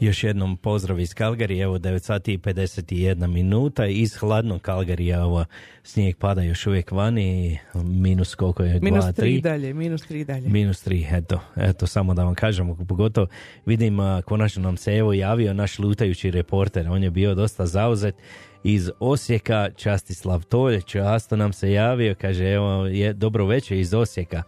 [0.00, 5.44] Još jednom pozdrav iz Kalgari, evo 9 sati i 51 minuta, iz hladnog Kalgarija ovo
[5.82, 9.12] snijeg pada još uvijek vani, minus koliko je, 2, Minus 3?
[9.12, 10.48] tri dalje, minus tri dalje.
[10.48, 13.26] Minus tri, eto, eto, samo da vam kažem, pogotovo
[13.66, 18.14] vidim, konačno nam se evo javio naš lutajući reporter, on je bio dosta zauzet
[18.64, 24.42] iz Osijeka, Častislav Tolj, často nam se javio, kaže, evo, je dobro večer iz Osijeka,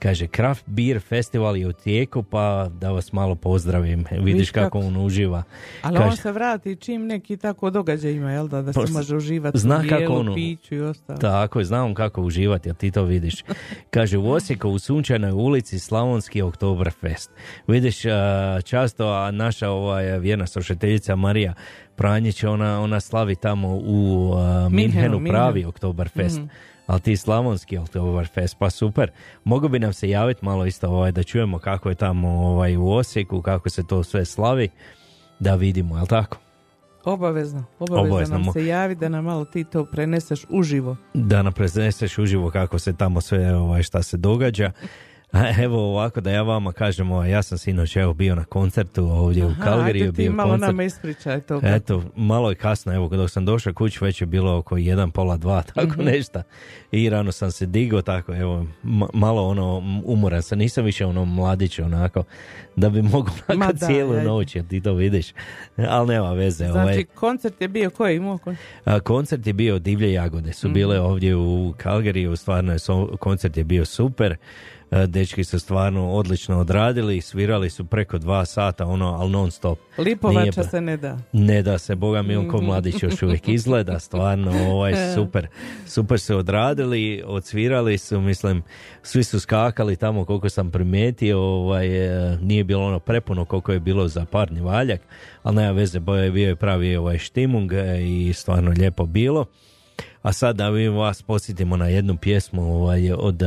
[0.00, 4.78] kaže, Craft Beer Festival je u tijeku, pa da vas malo pozdravim, vidiš kako kako.
[4.78, 5.42] on uživa.
[5.82, 9.16] Ali Kaže- on se vrati čim neki tako događaj ima, jel da, da se može
[9.16, 11.18] uživati zna u kako ono- piću i ostalo.
[11.18, 13.44] Tako je, znam kako uživati, a ti to vidiš.
[13.90, 17.30] Kaže, u Osijeku u Sunčanoj ulici Slavonski Oktoberfest.
[17.66, 17.96] Vidiš,
[18.64, 21.54] často a naša ovaj, vjerna slušateljica Marija
[21.96, 25.28] Pranjić, ona, ona slavi tamo u a, Minhenu Minhenu.
[25.28, 26.38] pravi Oktoberfest.
[26.38, 26.46] Mhm.
[26.90, 29.10] Ali ti slavonski Oktoberfest, pa super.
[29.44, 32.88] Mogu bi nam se javiti malo isto ovaj, da čujemo kako je tamo ovaj, u
[32.88, 34.68] Osijeku, kako se to sve slavi,
[35.40, 36.38] da vidimo, jel tako?
[37.04, 38.38] Obavezno, obavezno, Obavezno.
[38.38, 40.96] nam se javi da nam malo ti to preneseš uživo.
[41.14, 44.72] da nam preneseš uživo kako se tamo sve ovaj, šta se događa.
[45.58, 49.44] Evo ovako da ja vama kažem, ovaj, ja sam sinoć evo bio na koncertu ovdje
[49.44, 50.04] u Aha, Kalgariju.
[50.04, 50.66] ajde ti bio malo koncert.
[50.66, 51.60] nama ispričaj to.
[51.64, 55.36] Eto, malo je kasno, evo dok sam došao kući već je bilo oko jedan, pola
[55.36, 56.04] dva, tako Mhm.
[56.04, 56.42] nešto.
[56.92, 61.24] I rano sam se digao, tako evo, ma- malo ono, umoran sam, nisam više ono
[61.24, 62.24] mladić onako,
[62.76, 64.24] da bi mogao onako da, cijelu ajde.
[64.24, 65.26] noć, jer ti to vidiš.
[65.78, 66.64] Ali nema veze.
[66.64, 68.38] Znači, ovaj, koncert je bio koji imao?
[68.38, 71.04] kon- a, koncert je bio Divlje jagode, su bile Mhm.
[71.04, 72.78] ovdje u Kalgariju, stvarno je
[73.18, 74.36] koncert je bio super.
[74.90, 79.78] A, Dečki su stvarno odlično odradili, svirali su preko dva sata, ono, ali non stop.
[79.98, 81.18] Nije Lipovača pa- se ne da.
[81.32, 82.66] Ne da se, boga mi on ko Mhm.
[82.66, 85.46] mladić još uvijek izgleda, stvarno, ovaj, super.
[85.86, 88.62] Super su odradili, odsvirali su, mislim,
[89.02, 91.86] svi su skakali tamo koliko sam primijetio, ovaj,
[92.32, 95.00] e, nije bilo ono prepuno koliko je bilo za parni valjak,
[95.42, 99.44] ali nema veze, bio je pravi ovaj štimung e, i stvarno lijepo bilo.
[100.22, 103.42] A sad da mi vas posjetimo na jednu pjesmu ovaj, od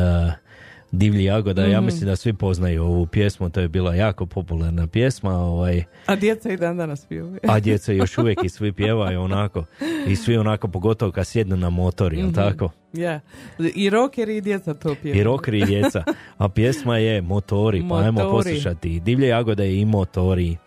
[0.94, 1.86] Divlji Jagoda, ja Mhm.
[1.86, 6.50] mislim da svi poznaju ovu pjesmu, to je bila jako popularna pjesma, ovaj, A djeca
[6.50, 7.38] i dan danas piju.
[7.44, 9.66] a djeca još uvijek i svi pjevaju onako
[10.08, 12.36] i svi onako pogotovo kad sjednu na motor, jel Mhm.
[12.36, 12.70] tako?
[12.94, 13.20] Ja.
[13.76, 15.16] I rockeri i djeca to piju.
[15.16, 16.04] I rokri i djeca.
[16.38, 18.32] A pjesma je Motori, pa ajmo Motori.
[18.44, 19.00] poslušati.
[19.00, 20.58] Divlje jagode i Motori.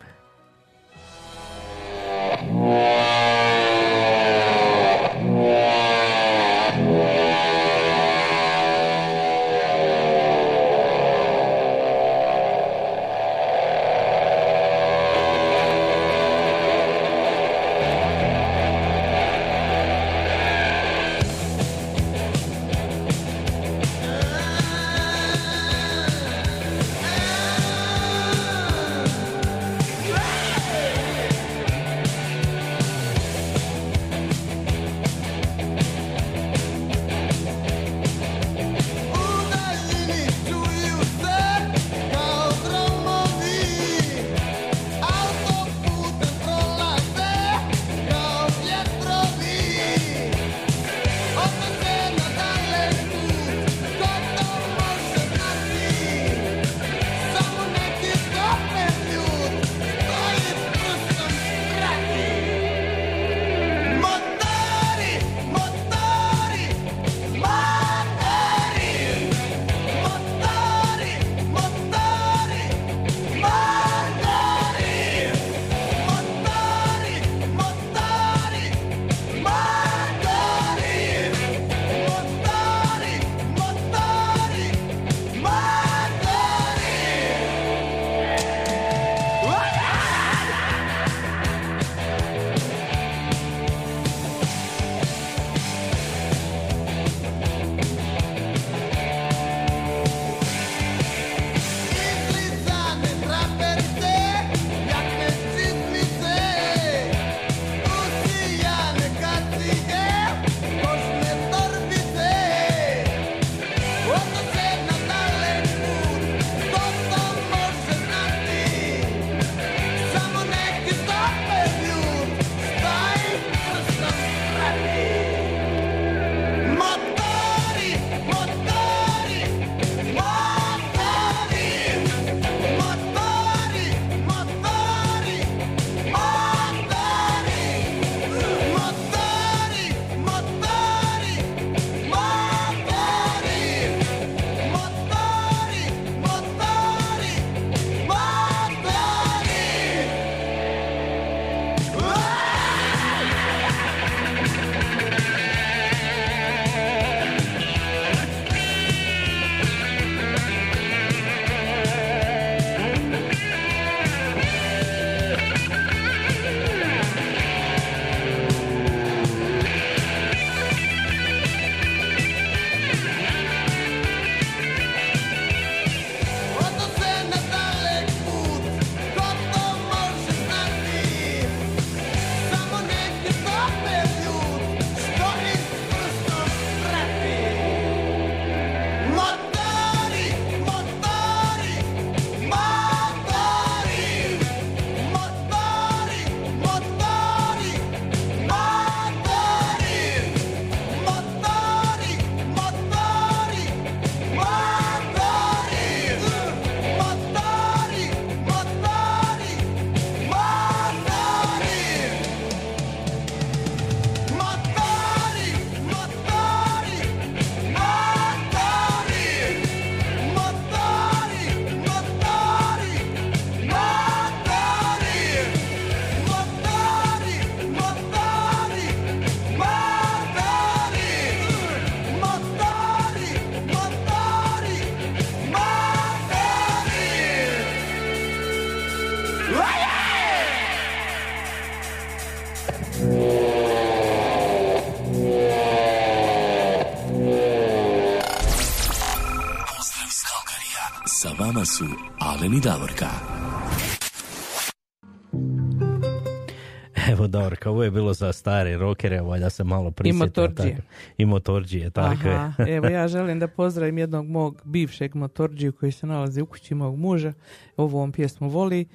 [258.16, 260.18] Za stare rokere, valjda se malo prisjetio.
[260.18, 260.76] motorđije.
[260.76, 260.88] tako.
[261.18, 262.34] I motorđije, tako je.
[262.34, 266.74] Aha, evo ja želim da pozdravim jednog mog bivšeg motorđiju koji se nalazi u kući
[266.74, 267.32] mog muža.
[267.76, 268.86] Ovu on pjesmu voli.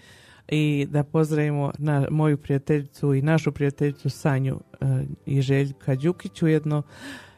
[0.47, 4.85] I da pozdravimo na moju prijateljicu i našu prijateljicu Sanju eh,
[5.25, 6.83] i Željka Đukić ujedno,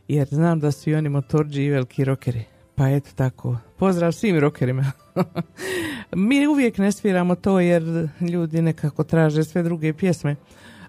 [0.07, 2.43] jer znam da su i oni motorđi i veliki rokeri.
[2.75, 4.91] Pa eto tako, pozdrav svim rokerima.
[6.15, 10.35] Mi uvijek ne sviramo to jer ljudi nekako traže sve druge pjesme,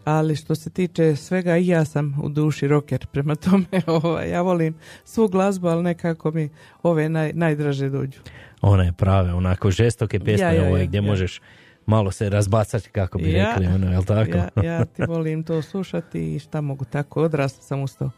[0.04, 4.42] ali što se tiče svega i ja sam u duši roker, prema tome ovaj, ja
[4.42, 4.74] volim
[5.04, 6.48] svu glazbu, ali nekako mi
[6.82, 8.20] ove naj, najdraže dođu.
[8.60, 11.02] One prave, onako žestoke pjesme Ja, ja, ove ja, gdje ja.
[11.02, 11.40] možeš
[11.86, 14.36] malo se razbacati, kako bi Ja, rekli, ono, jel tako?
[14.36, 18.10] Ja, ja ti volim to slušati i šta mogu tako, odrasla sam uz to.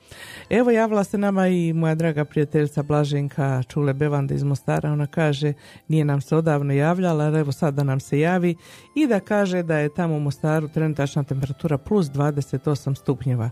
[0.50, 5.52] Evo javila se nama i moja draga prijateljica Blaženka Čule Bevanda iz Mostara, ona kaže
[5.88, 8.56] nije nam se odavno javljala, ali evo sad da nam se javi
[8.94, 13.50] i da kaže da je tamo u Mostaru trenutačna temperatura plus 28 stupnjeva.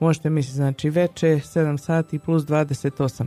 [0.00, 3.26] Možete misliti, znači veče 7 sati plus 28.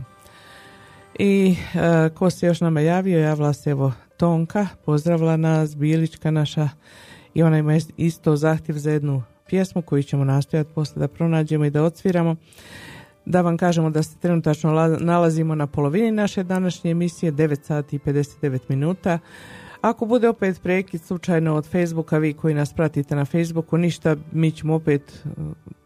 [1.18, 6.68] I e, ko se još nama javio, javila se evo Tonka, pozdravila nas, Bilička naša
[7.34, 11.64] i ona ima ist- isto zahtjev za jednu pjesmu koju ćemo nastojati poslije da pronađemo
[11.64, 12.36] i da odsviramo.
[13.24, 17.96] Da vam kažemo da se trenutačno la- nalazimo na polovini naše današnje emisije, 9 sati
[17.96, 19.18] i 59 minuta.
[19.82, 24.50] Ako bude opet prekid slučajno od Facebooka, vi koji nas pratite na Facebooku, ništa, mi
[24.50, 25.24] ćemo opet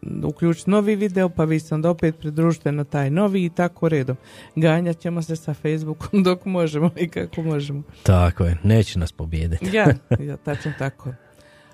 [0.01, 3.89] uh, uključiti novi video, pa vi se onda opet pridružite na taj novi i tako
[3.89, 4.17] redom.
[4.55, 7.83] Ganjat ćemo se sa Facebookom dok možemo i kako možemo.
[8.03, 9.69] Tako je, neće nas pobijediti.
[9.73, 9.85] Ja,
[10.19, 11.13] ja tačno tako.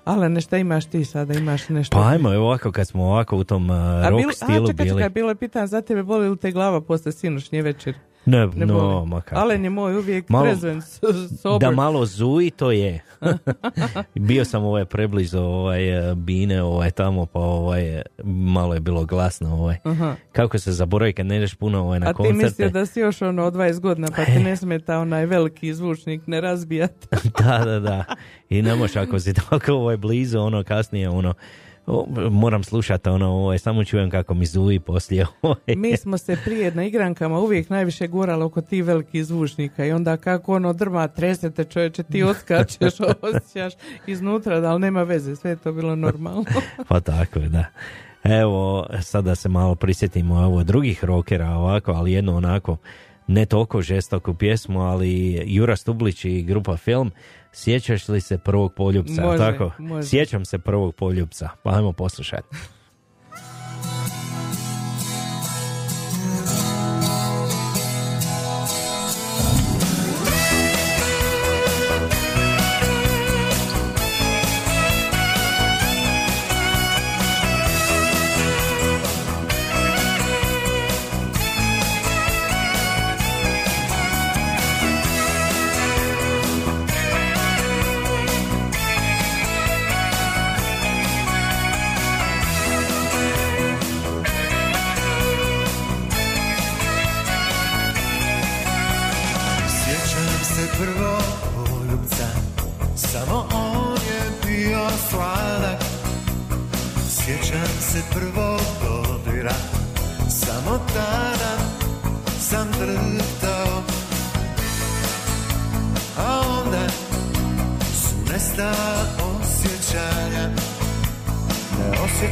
[0.04, 1.96] Ale nešto imaš ti sada, imaš nešto.
[1.96, 4.66] Pa ajmo, evo ovako, kad smo ovako u tom uh, A rock bilo- a, stilu
[4.66, 4.96] čekaj, bili.
[4.96, 7.94] čekaj, bilo je pitanje za tebe, boli li te glava posle sinoćnje večer?
[8.26, 9.40] Ne, Ne no, ma kako.
[9.40, 10.54] Alen je moj uvijek Malo-
[11.42, 11.60] sober.
[11.60, 13.00] Da malo zuji, to je.
[14.16, 15.80] Bio sam ovaj preblizu ovaj
[16.16, 19.76] bine ovaj tamo pa ovaj malo je bilo glasno ovaj.
[19.84, 20.16] Aha.
[20.32, 22.44] Kako se zaboravi kad ne ideš puno ovaj na A ti koncerte.
[22.44, 26.26] mislio da si još ono od 20 godina pa ti ne smeta onaj veliki zvučnik
[26.26, 27.06] ne razbijati.
[27.38, 28.04] da, da, da.
[28.48, 31.34] I ne možeš ako si tako ovaj blizu ono kasnije ono
[32.30, 35.76] moram slušati ono ovaj samo čujem kako mi zuji poslije ovaj.
[35.76, 40.16] Mi smo se prije na igrankama uvijek najviše gurali oko ti velikih zvučnika i onda
[40.16, 43.72] kako ono drma tresete čovječe ti otskačeš, osjećaš
[44.06, 46.44] iznutra, da ali nema veze, sve je to bilo normalno.
[46.88, 47.64] Pa tako je, da.
[48.24, 52.76] Evo, sada se malo prisjetimo ovo drugih rokera ovako, ali jedno onako
[53.26, 57.10] ne toliko žestoku pjesmu, ali Jura Stublić i grupa Film.
[57.52, 59.22] Sjećaš li se prvog poljubca?
[59.22, 59.72] Može, tako?
[59.78, 60.08] može.
[60.08, 61.48] Sjećam se prvog poljubca.
[61.62, 62.48] Pa ajmo poslušati.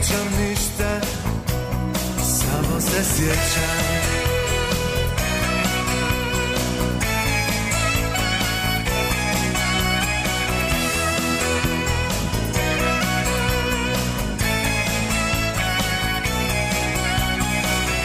[0.01, 1.01] Ne osjećam ništa
[2.23, 4.21] Samo se sjećam.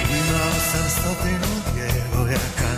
[0.10, 2.72] Imao sam stotinu djevojaka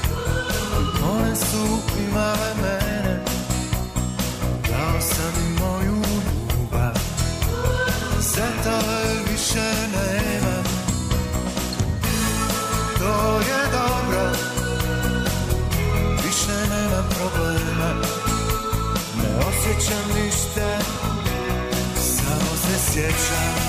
[1.04, 2.87] One su imale mene
[9.58, 10.64] više nema.
[13.00, 14.32] To je dobro.
[16.24, 17.94] Više nema problema.
[19.18, 20.80] Ne osjećam ništa
[21.96, 23.67] Samo se sjećam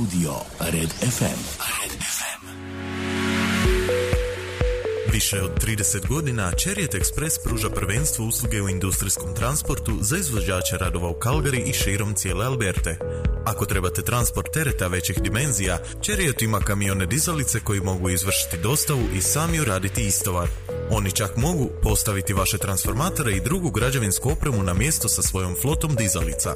[0.00, 1.40] Studio Red FM.
[1.58, 2.46] Red FM.
[5.12, 11.08] Više od 30 godina Chariot Express pruža prvenstvo usluge u industrijskom transportu za izvođače radova
[11.08, 12.98] u Calgary i širom cijele Alberte.
[13.44, 19.22] Ako trebate transport tereta većih dimenzija, Chariot ima kamione dizalice koji mogu izvršiti dostavu i
[19.22, 20.48] sami uraditi istovar.
[20.90, 25.94] Oni čak mogu postaviti vaše transformatore i drugu građevinsku opremu na mjesto sa svojom flotom
[25.94, 26.54] dizalica.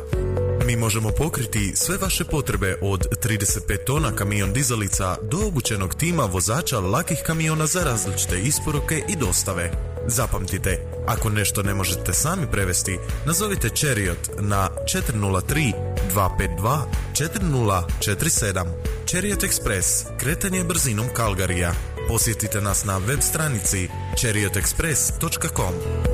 [0.66, 6.80] Mi možemo pokriti sve vaše potrebe od 35 tona kamion dizalica do obučenog tima vozača
[6.80, 9.70] lakih kamiona za različite isporuke i dostave.
[10.06, 15.72] Zapamtite, ako nešto ne možete sami prevesti, nazovite Chariot na 403
[16.14, 18.64] 252 4047.
[19.10, 21.72] Chariot Express, kretanje brzinom Kalgarija.
[22.08, 26.13] Posjetite nas na web stranici chariotexpress.com.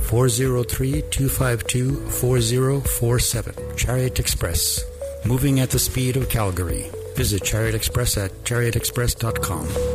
[0.00, 3.54] 403 252 4047.
[3.76, 4.84] Chariot Express.
[5.24, 6.90] Moving at the speed of Calgary.
[7.16, 9.89] Visit Chariot Express at chariotexpress.com.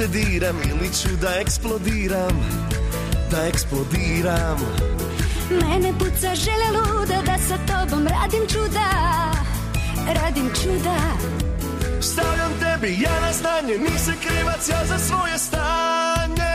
[0.00, 2.36] te diram ili ću da eksplodiram
[3.30, 4.60] Da eksplodiram.
[5.50, 8.88] Mene puca želja luda da sa tobom radim čuda
[10.14, 10.98] Radim čuda.
[12.00, 16.54] Stavljam tebi ja na znanje Nisi krivac ja za svoje stanje.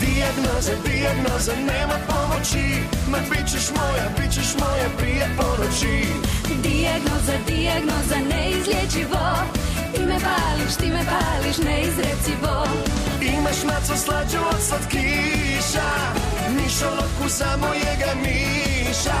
[0.00, 2.66] Dijagnoza, dijagnoza, nema pomoći.
[3.10, 5.96] Ma bit ćeš moja, bit ćeš moja prije ponoći.
[6.62, 9.63] Dijagnoza, dijagnoza, neizlječivo
[9.94, 12.66] Ti me pališ, ti me pališ, neizrecivo
[13.20, 15.88] Imaš maco slađu od slatkiša
[16.56, 19.20] Mišolovku za mojega miša.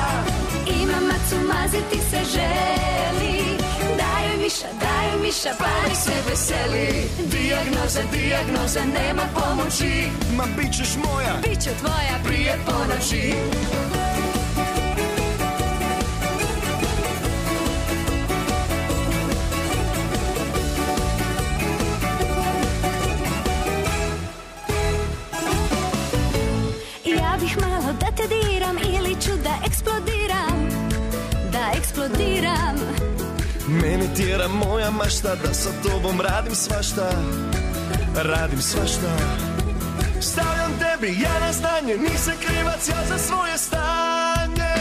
[0.82, 3.58] Ima macu maziti se želi.
[3.98, 7.08] Daj joj miša, daj joj miša, pa nek se veseli.
[7.32, 10.08] Dijagnoza, dijagnoza, nema pomoći.
[10.36, 13.34] Ma bit ćeš moja, Biću tvoja prije ponoći
[29.66, 30.68] eksplodiram,
[31.52, 32.76] da eksplodiram.
[33.68, 37.10] Meni tjera moja mašta da sa tobom radim svašta
[38.16, 39.16] Radim svašta
[40.20, 44.74] Stavljam tebi ja na znanje Nisam krivac ja za svoje stanje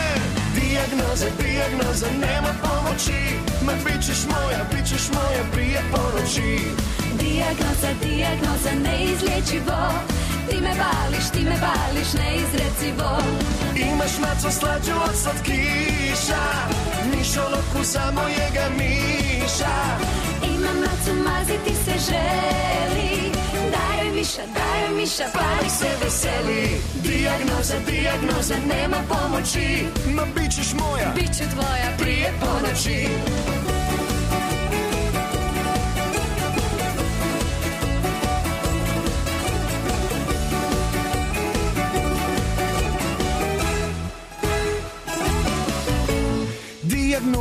[0.55, 3.21] Dijagnoza, dijagnoza, nema pomoći
[3.65, 6.59] Ma bit ćeš moja, bit ćeš moja prije ponoći
[7.19, 10.12] Dijagnoza, dijagnoza, neizlječivo.
[10.49, 13.09] Ti me bališ, ti me bališ, neizrecivo.
[13.75, 16.43] Imaš maco slađu od slatkiša
[17.11, 19.75] Mišoloku za mojega miša
[20.55, 23.31] Imam macu, maziti se želi.
[23.71, 26.81] Daj joj miša, daj joj miša, pali se veseli.
[27.03, 33.07] Dijagnoza, dijagnoza, nema pomoći Ma bit ćeš moja, Bit ću tvoja prije ponoći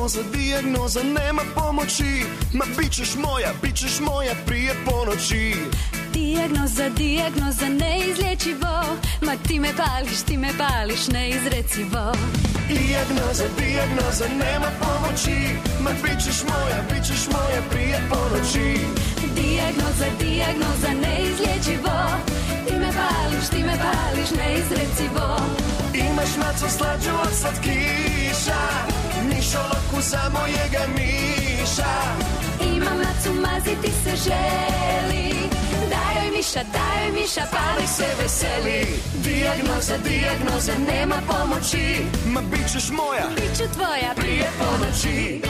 [0.03, 5.55] Dijagnoza, dijagnoza, nema pomoći Ma bit ćeš moja, bit ćeš moja prije ponoći
[6.12, 8.83] Dijagnoza, dijagnoza, neizlječivo.
[9.20, 12.12] Ma ti me pališ, ti me pališ, neizrecivo.
[12.69, 15.39] Dijagnoza, dijagnoza, nema pomoći
[15.81, 18.79] Ma bit ćeš moja, bit ćeš moja prije ponoći
[19.35, 21.97] Dijagnoza, dijagnoza, neizlječivo.
[22.73, 25.36] Ti me pališ, ti me pališ, neizrecivo.
[25.94, 28.62] Imaš maco slađu od slatkiša
[29.28, 31.94] Mišoloku za mojega miša
[32.74, 35.35] Imam macu, maziti se želi.
[35.90, 38.86] Daj joj miša, daj joj miša, pali se veseli.
[39.24, 45.43] Dijagnoza, dijagnoza, nema pomoći Ma bit ćeš moja, Bit ću tvoja prije ponoći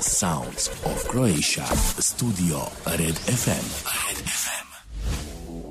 [0.00, 1.66] Sounds of Croatia.
[1.98, 3.66] Studio Red FM.
[4.08, 4.69] Red FM.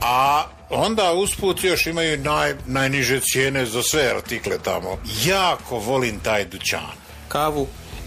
[0.00, 4.98] A onda usput još imaju naj, najniže cijene za sve artikle tamo.
[5.24, 6.94] Jako volim taj dućan.
[7.28, 7.66] Kavu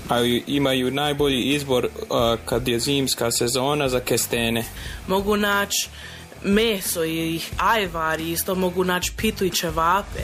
[0.09, 4.63] a imaju najbolji izbor a, kad je zimska sezona za kestene.
[5.07, 5.89] Mogu naći
[6.43, 10.23] meso i ajvar, isto mogu naći pitu i ćevape.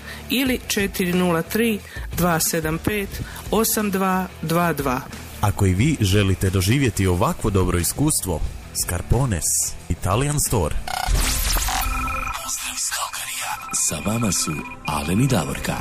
[0.31, 1.79] ili 403
[2.17, 3.07] 275
[3.51, 4.99] 8222.
[5.41, 8.41] Ako i vi želite doživjeti ovakvo dobro iskustvo,
[8.83, 9.43] Scarpones
[9.89, 10.75] Italian Store.
[12.43, 13.51] Pozdrav iz Kalkarija.
[13.73, 14.51] Sa vama su
[14.85, 15.77] Alen i Davorka.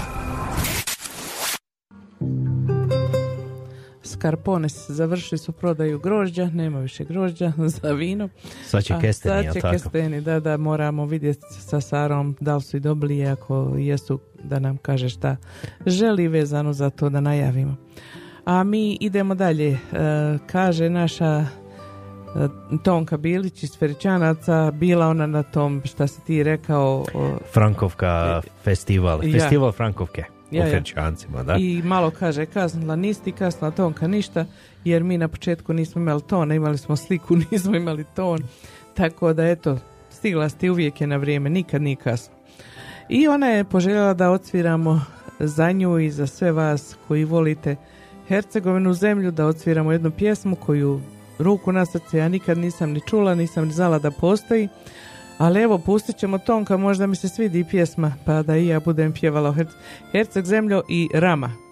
[4.21, 8.29] Scarpones završili su prodaju grožđa, nema više grožđa za vino.
[8.65, 9.73] Sad će kesteni, sad će tako?
[9.73, 14.59] kesteni, da, da, moramo vidjeti sa Sarom da li su i dobili, ako jesu, da
[14.59, 15.37] nam kaže šta
[15.87, 17.77] želi vezano za to da najavimo.
[18.45, 19.71] A mi idemo dalje.
[19.73, 19.79] E,
[20.47, 21.47] kaže naša e,
[22.85, 27.05] Tonka Bilić iz Feričanaca, bila ona na tom šta si ti rekao
[27.53, 29.25] Frankovka festival.
[29.25, 29.41] Ja.
[29.41, 30.40] Festival Frankovke.
[30.51, 30.83] Ja, ja.
[31.45, 31.57] Da?
[31.57, 34.47] I malo kaže kasnila nisti, kasnila tonka ništa,
[34.85, 38.43] jer mi na početku nismo imali tona, imali smo sliku, nismo imali ton.
[38.95, 39.79] Tako da eto,
[40.11, 42.35] stigla ste uvijek je na vrijeme, nikad nije kasno.
[43.09, 45.01] I ona je poželjela da odsviramo
[45.39, 47.77] za nju i za sve vas koji volite
[48.29, 51.01] Hercegovinu zemlju, da odsviramo jednu pjesmu koju
[51.39, 54.69] ruku na srce ja nikad nisam ni čula, nisam ni znala da postoji.
[55.41, 59.13] Ali evo, pustit ćemo Tonka, možda mi se svidi pjesma, pa da i ja budem
[59.13, 59.55] pjevala
[60.13, 61.70] Herceg zemljo i Rama.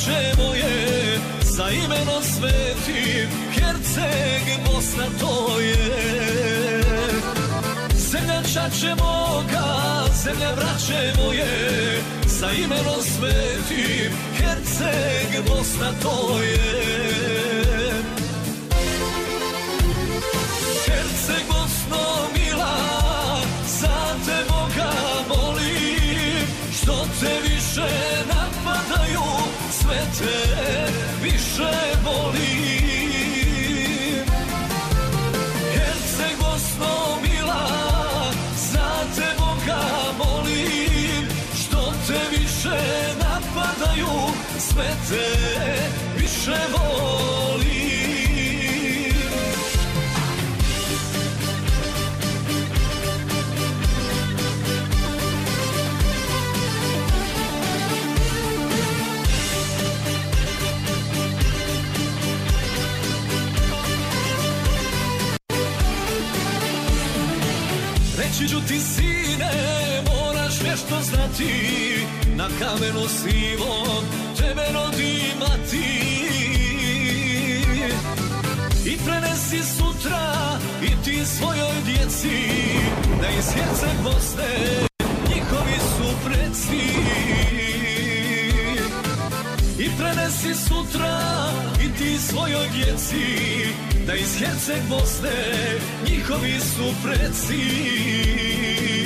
[0.00, 1.18] Braće moje,
[1.56, 6.82] sa imenom svetim, Herceg Bosna to je.
[7.94, 16.99] Zemlja čače moga, zemlja braće moje, sa imenom svetim, Herceg Bosna to je.
[30.20, 30.40] Te
[31.22, 31.72] više
[32.04, 33.10] volim.
[35.72, 37.66] Herceg Bosno mila,
[38.72, 39.82] za te Boga
[40.18, 41.28] molim,
[41.62, 42.78] što te više
[43.18, 44.12] napadaju,
[44.58, 45.26] sve te
[46.16, 47.09] više volim.
[68.40, 69.52] Reći ću ti sine,
[70.06, 71.52] moraš nešto znati.
[72.36, 74.04] Na kamenu sivom
[74.36, 76.00] tebe rodi mati
[78.84, 82.46] I prenesi sutra i ti svojoj djeci
[83.20, 84.88] Da iz Herceg Bosne
[85.28, 86.86] njihovi su preci.
[89.78, 91.20] I prenesi sutra
[91.84, 93.66] i ti svojoj djeci
[94.06, 95.30] Da iz Herceg Bosne
[96.08, 98.99] njihovi su preci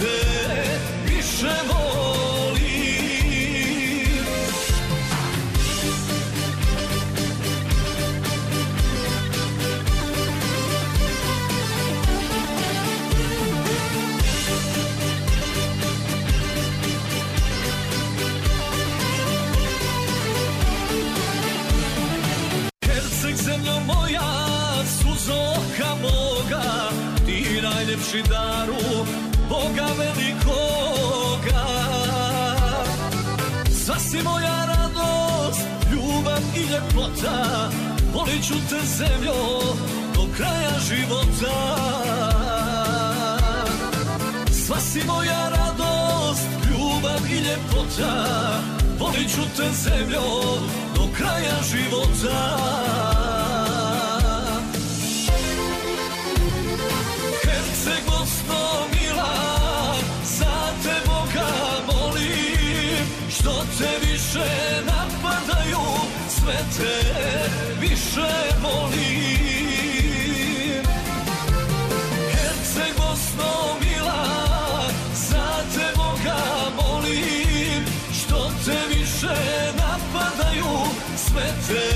[0.00, 2.50] te više volim
[22.86, 24.20] Herceg zemljo moja,
[24.84, 26.90] suzoka moga,
[27.26, 28.49] ti najljepši daru,
[36.80, 37.70] ljepota,
[38.12, 39.34] volit ću te zemljo
[40.14, 41.76] do kraja života.
[44.66, 48.26] Sva si moja radost, ljubav i ljepota,
[48.98, 50.22] volit ću te zemljo
[50.94, 52.60] do kraja života.
[58.06, 59.34] Bosno mila,
[60.24, 61.10] za te
[61.86, 63.64] molim, što
[64.00, 64.89] više
[66.40, 66.96] sve te
[67.80, 68.30] više
[68.62, 69.60] volim.
[72.32, 74.24] Herceg Bosno mila,
[75.14, 76.40] za te Boga
[76.76, 77.84] molim,
[78.20, 79.36] što te više
[79.76, 80.72] napadaju,
[81.16, 81.86] sve te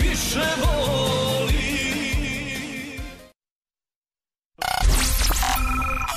[0.00, 1.34] više volim.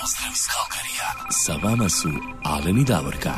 [0.01, 1.09] Pozdrav iz Kalkarija.
[1.31, 2.09] Sa vama su
[2.43, 3.33] Alen i Davorka.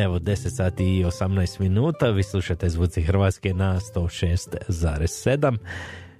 [0.00, 5.58] Evo 10 sati i 18 minuta, vi slušate Zvuci Hrvatske na 106,7.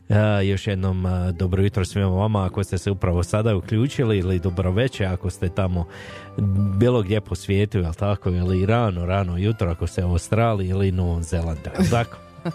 [0.08, 4.38] E, još jednom e, dobro jutro svima vama ako ste se upravo sada uključili ili
[4.38, 5.86] dobro večer ako ste tamo
[6.78, 10.92] bilo gdje po svijetu, jel tako, ili rano, rano jutro ako ste u Australiji ili
[10.92, 12.16] Novom Zelandu, tako?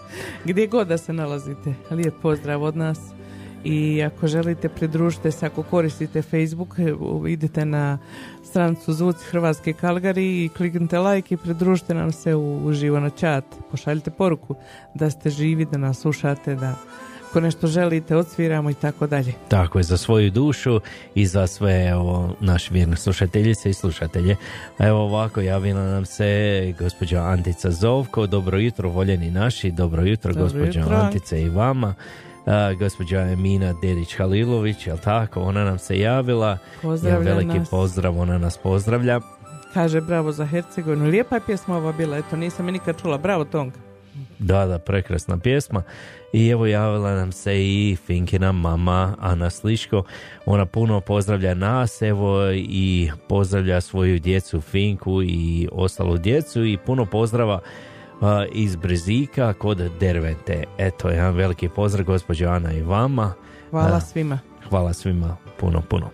[0.45, 2.99] Gdje god da se nalazite, lijep pozdrav od nas.
[3.63, 7.97] I ako želite pridružite se, ako koristite Facebook, u- idite na
[8.55, 13.43] stranicu Zvuci Hrvatske Kalgari i kliknite like i pridružite nam se u, uživo na chat.
[13.71, 14.55] Pošaljite poruku
[14.93, 16.75] da ste živi, da nas slušate, da
[17.35, 19.33] ako nešto želite odsviramo i tako dalje.
[19.47, 20.79] Tako je, za svoju dušu
[21.15, 24.35] i za sve evo, naše vjerne slušateljice i slušatelje.
[24.79, 30.43] Evo ovako, javila nam se gospođa Antica Zovko, dobro jutro voljeni naši, dobro jutro Dobro
[30.43, 30.95] gospođa jutro.
[30.95, 31.93] Antice i vama.
[32.45, 36.57] A, gospođa Emina Dedić Halilović, jel tako, ona nam se javila.
[36.81, 37.69] Pozdravlja Jedan veliki nas.
[37.69, 39.19] pozdrav, ona nas pozdravlja.
[39.73, 41.05] Kaže bravo za Hercegovinu.
[41.05, 43.17] Lijepa je pjesma ova bila, eto nisam je nikad čula.
[43.17, 43.79] Bravo Tonka.
[44.39, 45.83] Da, da, prekrasna pjesma.
[46.33, 50.03] I evo javila nam se i Finkina mama Ana Sliško.
[50.45, 57.05] Ona puno pozdravlja nas, evo i pozdravlja svoju djecu Finku i ostalu djecu i puno
[57.05, 57.59] pozdrava
[58.51, 60.63] iz Brezika kod Dervente.
[60.77, 63.33] Eto, jedan veliki pozdrav gospođo Ana i vama.
[63.69, 64.39] Hvala svima.
[64.69, 66.09] Hvala svima, puno, puno.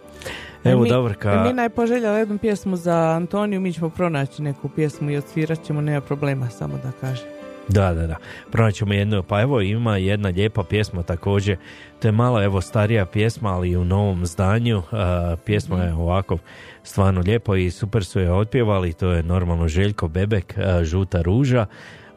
[0.63, 5.11] Evo, Mi- Davorka, Mina je poželjela jednu pjesmu za Antoniju, mi ćemo pronaći neku pjesmu
[5.11, 7.23] i odsvirat ćemo, nema problema, samo da kaže.
[7.67, 8.15] Da, da, da.
[8.51, 11.57] Pronaćemo jednu, pa evo ima jedna lijepa pjesma također.
[11.99, 14.81] To je malo evo starija pjesma, ali u novom zdanju.
[15.45, 16.37] Pjesma je ovako
[16.83, 18.93] stvarno lijepo i super su je otpjevali.
[18.93, 21.65] To je normalno Željko Bebek, Žuta ruža,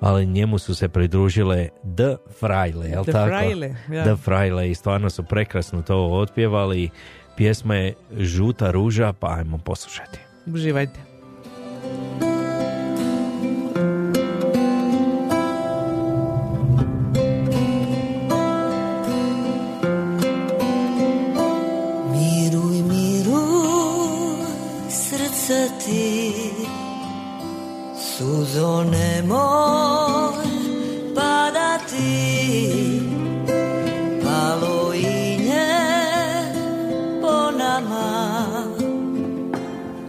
[0.01, 3.27] ali njemu su se pridružile The Frajle, jel The tako?
[3.27, 4.05] Frajle, ja.
[4.05, 6.91] The Frajle i stvarno su prekrasno to otpjevali.
[7.36, 10.19] Pjesma je Žuta ruža, pa ajmo poslušati.
[10.47, 11.01] Uživajte.
[28.19, 30.47] Suzo nemoj
[31.15, 33.01] padati
[34.23, 35.74] Palo inje
[37.20, 38.07] po nama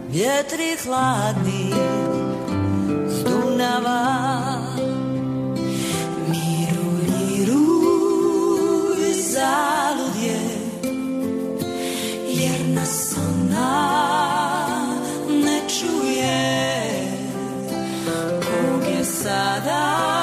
[0.08, 1.74] Vjetri hladni
[3.08, 4.06] s Dunava
[6.28, 9.02] Miruj, miruj,
[9.32, 10.40] zalud je
[12.26, 14.35] jer nas ona
[19.26, 20.15] pasada.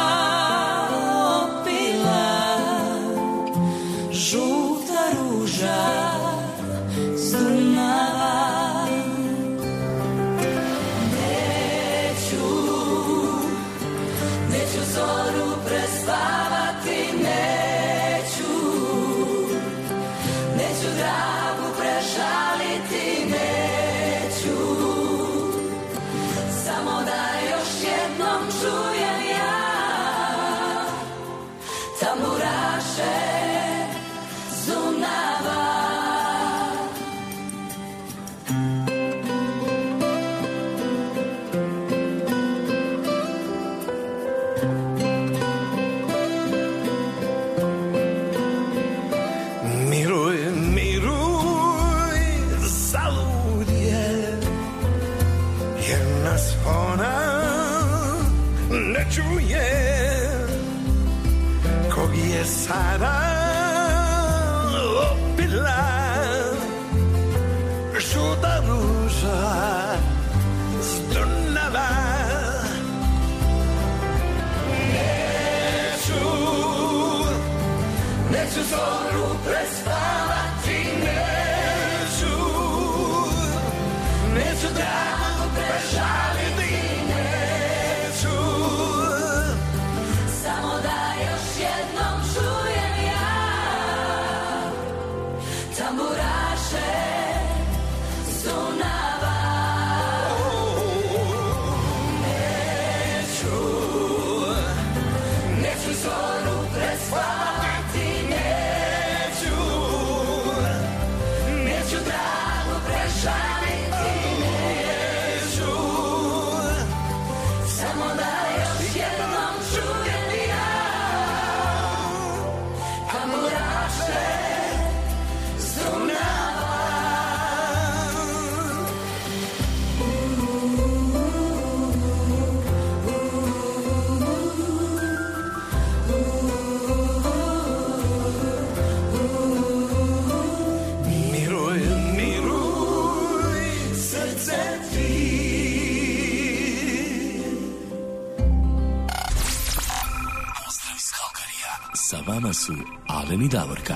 [152.65, 152.73] Su
[153.07, 153.95] Alen Davorka.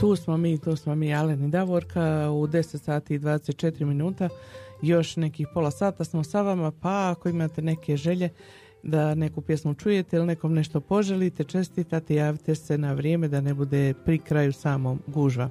[0.00, 4.28] Tu smo mi, tu smo mi, Alen i Davorka, u 10 sati i 24 minuta,
[4.82, 8.28] još nekih pola sata smo sa vama, pa ako imate neke želje
[8.82, 13.54] da neku pjesmu čujete ili nekom nešto poželite, čestitate, javite se na vrijeme da ne
[13.54, 15.50] bude pri kraju samom gužva.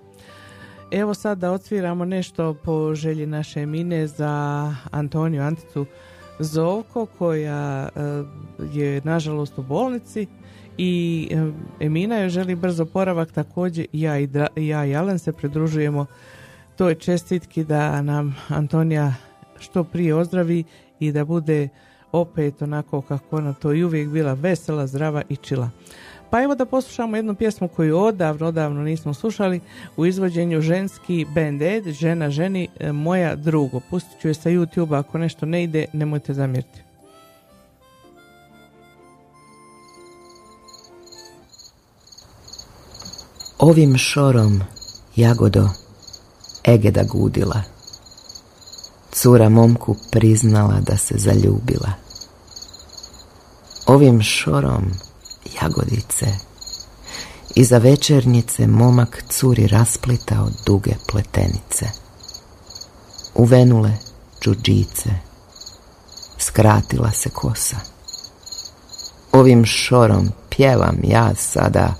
[0.91, 5.85] Evo sad da odsviramo nešto po želji naše Mine za Antoniju Anticu
[6.39, 8.23] Zovko koja eh,
[8.73, 10.27] je nažalost u bolnici
[10.77, 15.31] i eh, Emina joj želi brzo poravak također ja i, Dra- ja i Alen se
[15.31, 16.05] pridružujemo
[16.77, 19.13] toj čestitki da nam Antonija
[19.59, 20.63] što prije ozdravi
[20.99, 21.69] i da bude
[22.11, 25.69] opet onako kako ona to i uvijek bila vesela, zdrava i čila.
[26.35, 29.59] Pa evo da poslušamo jednu pjesmu koju odavno, odavno nismo slušali
[29.97, 33.79] u izvođenju ženski band Ed, žena ženi, e, moja drugo.
[33.89, 36.81] Pustit ću je sa YouTube, ako nešto ne ide, nemojte zamjeriti.
[43.59, 44.61] Ovim šorom,
[45.15, 45.69] jagodo,
[46.67, 47.61] Egeda gudila.
[49.11, 51.91] Cura momku priznala da se zaljubila.
[53.87, 54.91] Ovim šorom,
[55.61, 56.25] jagodice,
[57.55, 61.85] iza večernjice momak curi rasplitao duge pletenice.
[63.35, 63.91] Uvenule
[64.39, 65.09] čuđice,
[66.37, 67.77] skratila se kosa.
[69.31, 71.93] Ovim šorom pjevam ja sada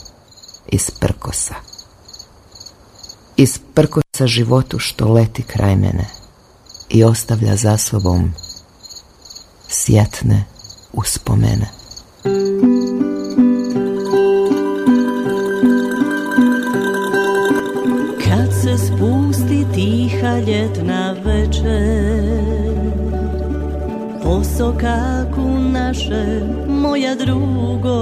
[0.67, 1.55] iz prkosa.
[3.37, 6.09] Iz prkosa životu što leti kraj mene
[6.89, 8.33] i ostavlja za sobom
[9.69, 10.45] sjetne
[10.93, 11.74] uspomene.
[20.39, 22.75] Ljetna večer.
[24.23, 27.99] Po sokaku naše, moja drugo.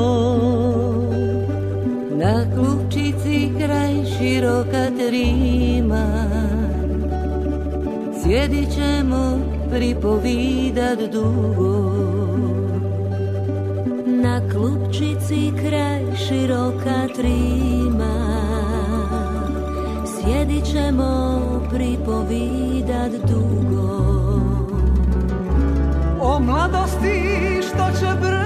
[2.16, 6.06] Na klupčici kraj široka trima.
[8.24, 9.40] Sjedit ćemo
[9.70, 11.94] pripovidat dugo.
[14.06, 18.43] Na klupčici kraj široka trima
[20.24, 21.40] Sjedit ćemo
[21.70, 24.04] pripovidat dugo.
[26.22, 28.43] O mladosti što će brzo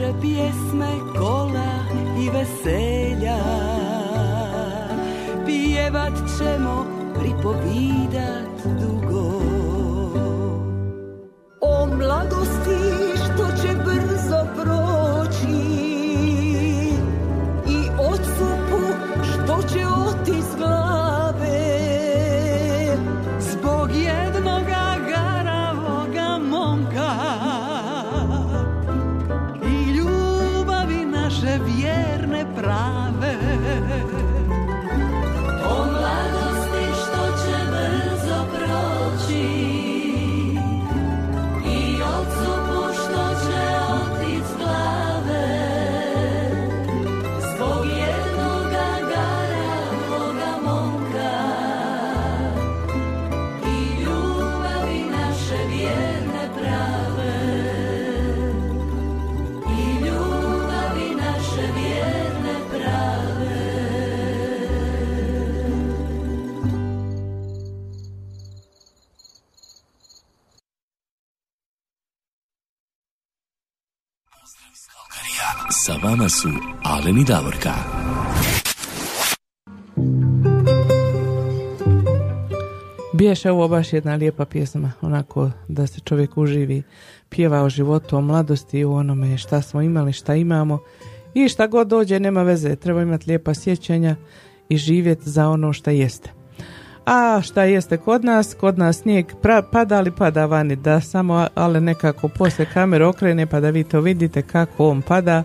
[0.00, 1.84] Naše pjesme kola
[2.18, 2.99] i veselja
[77.30, 77.74] Davorka.
[83.12, 86.82] Biješe ovo baš jedna lijepa pjesma, onako da se čovjek uživi,
[87.28, 90.78] pjeva o životu, o mladosti, o onome šta smo imali, šta imamo
[91.34, 94.16] i šta god dođe, nema veze, treba imati lijepa sjećanja
[94.68, 96.30] i živjeti za ono šta jeste.
[97.06, 98.56] A šta jeste kod nas?
[98.60, 103.46] Kod nas snijeg pra- pada ali pada vani, da samo ale nekako poslije kamere okrene
[103.46, 105.42] pa da vi to vidite kako on pada.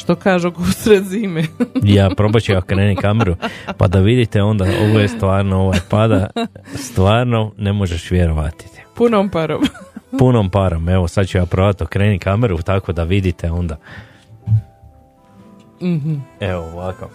[0.00, 1.44] Što kažu usred zime.
[1.96, 3.36] Ja probat ću ja krenem kameru,
[3.76, 6.26] pa da vidite onda, ovo je stvarno, ovaj pada,
[6.76, 8.64] stvarno ne možeš vjerovati.
[8.94, 9.62] Punom parom.
[10.18, 13.76] Punom parom, evo sad ću ja probati okreni kameru tako da vidite onda.
[15.82, 16.14] Mhm.
[16.40, 17.10] Evo ovako.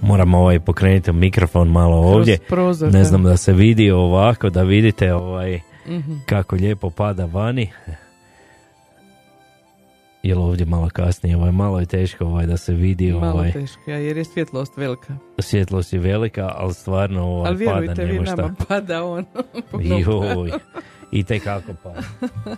[0.00, 2.38] Moram ovaj pokrenuti mikrofon malo ovdje.
[2.38, 6.12] prozor, ne znam da se vidi ovako, da vidite ovaj Mhm.
[6.26, 7.70] kako lijepo pada vani.
[10.22, 13.90] Jel ovdje malo kasnije, ovaj, malo je teško ovaj, da se vidi Malo ovaj, teško,
[13.90, 15.16] ja, jer je svjetlost velika.
[15.38, 18.36] svjetlost je velika, ali stvarno ovaj, Ali vjerujte, pada vi nema šta.
[18.36, 19.24] nama pada on.
[19.80, 20.50] Joj,
[21.10, 22.02] i te kako pada.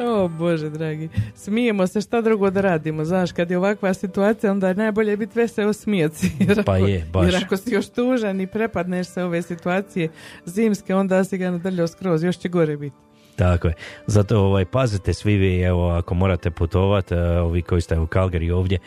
[0.00, 4.68] O Bože dragi, smijemo se šta drugo da radimo, znaš, kad je ovakva situacija onda
[4.68, 7.24] je najbolje biti veseo smijat se, jer, Pa ako- je, baš.
[7.24, 10.08] jer ako si još tužan i prepadneš se ove situacije
[10.44, 12.96] zimske, onda si ga nadrljao skroz, još će gore biti.
[13.38, 13.74] Tako je.
[14.06, 18.78] Zato ovaj, pazite svi vi, evo, ako morate putovati, ovi koji ste u Calgary ovdje,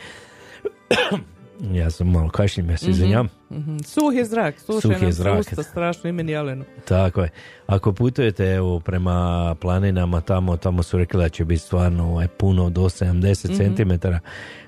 [1.71, 3.27] ja sam malo kašljem, ja se izvinjam.
[3.51, 3.77] Mhm.
[3.77, 5.39] Suh je zrak, suše Suh je nam zrak.
[5.39, 6.65] usta strašno i meni Alenu.
[6.85, 7.29] Tako je.
[7.67, 9.15] Ako putujete evo, prema
[9.55, 13.11] planinama tamo, tamo su rekli da će biti stvarno ovaj, puno do 70
[13.45, 13.57] Mhm.
[13.57, 14.19] centimetara.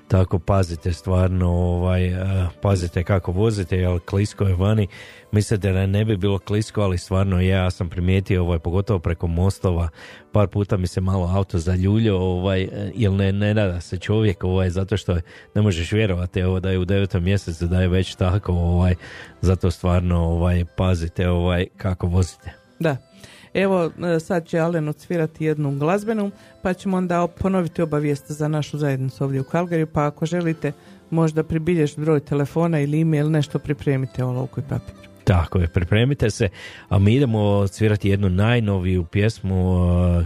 [0.08, 4.86] Tako pazite stvarno, ovaj, eh, pazite kako vozite, jer klisko je vani.
[5.32, 9.26] Mislite da ne bi bilo klisko, ali stvarno je, ja sam primijetio, ovaj, pogotovo preko
[9.26, 9.88] mostova,
[10.32, 14.44] par puta mi se malo auto zaljuljio, ovaj, eh, jer ne, ne nada se čovjek,
[14.44, 15.16] ovaj, zato što
[15.54, 18.94] ne možeš vjerovati evo, da je u devetom mjesecu da je već tako, ovaj,
[19.40, 22.52] zato stvarno ovaj, pazite ovaj, kako vozite.
[22.78, 23.13] Da.
[23.54, 26.30] Evo, e, sad će Alen odsvirati jednu glazbenu,
[26.62, 30.72] pa ćemo onda ponoviti obavijest za našu zajednicu ovdje u Kalgariju, pa ako želite
[31.10, 34.94] možda pribilješ broj telefona ili email, nešto pripremite olovku i papir.
[35.24, 36.48] Tako je, pripremite se,
[36.88, 40.24] a mi idemo svirati jednu najnoviju pjesmu, uh,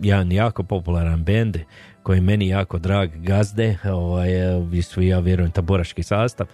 [0.00, 1.56] jedan jako popularan bend
[2.02, 4.30] koji je meni jako drag, Gazde, ovaj,
[4.70, 6.46] vi su ja vjerujem taboraški sastav,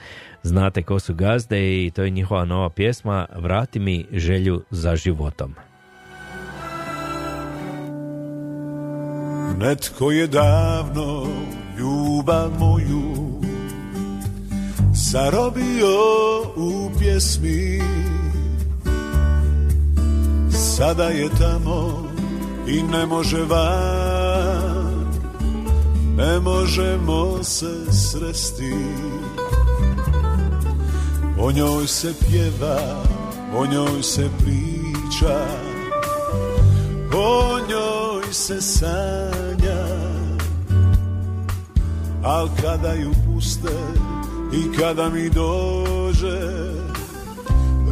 [0.42, 5.54] znate ko su Gazde i to je njihova nova pjesma Vrati mi želju za životom.
[9.58, 11.26] Netko je davno
[11.78, 13.40] ljubav moju
[14.94, 15.98] zarobio
[16.56, 17.82] u pjesmi.
[20.76, 22.06] Sada je tamo
[22.66, 25.06] i ne može van
[26.16, 28.74] Ne možemo se sresti.
[31.40, 33.04] O njoj se pjeva,
[33.56, 35.46] o njoj se priča
[37.14, 39.86] O njoj se sanja
[42.24, 43.76] Al kada ju puste
[44.52, 46.40] i kada mi dođe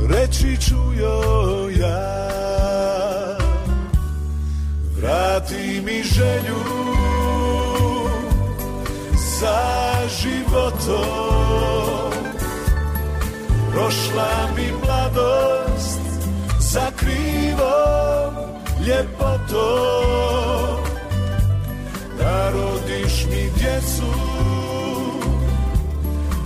[0.09, 2.24] Reći ću joj ja
[4.97, 6.85] Vrati mi želju
[9.40, 9.59] za
[10.23, 11.05] životom.
[13.73, 16.01] Prošla mi mladost
[16.59, 18.53] za krivom
[18.86, 20.44] ljepotom
[22.19, 24.12] Da rodiš mi djecu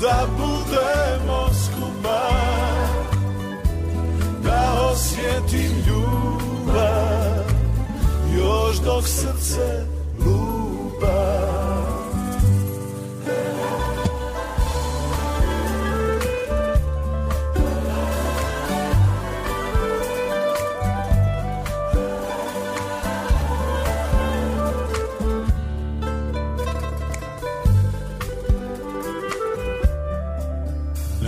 [0.00, 2.30] Da budemo skupa
[4.42, 7.44] Da osjetim ljubav
[8.36, 9.86] Još dok srce
[10.18, 11.48] lupa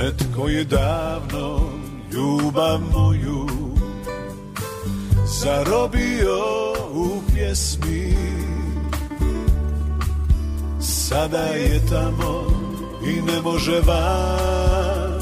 [0.02, 1.60] Netko je davno
[2.12, 3.47] ljubav moju
[5.27, 6.39] zarobio
[6.93, 8.16] u pjesmi.
[10.81, 12.44] Sada je tamo
[13.06, 15.20] i ne može van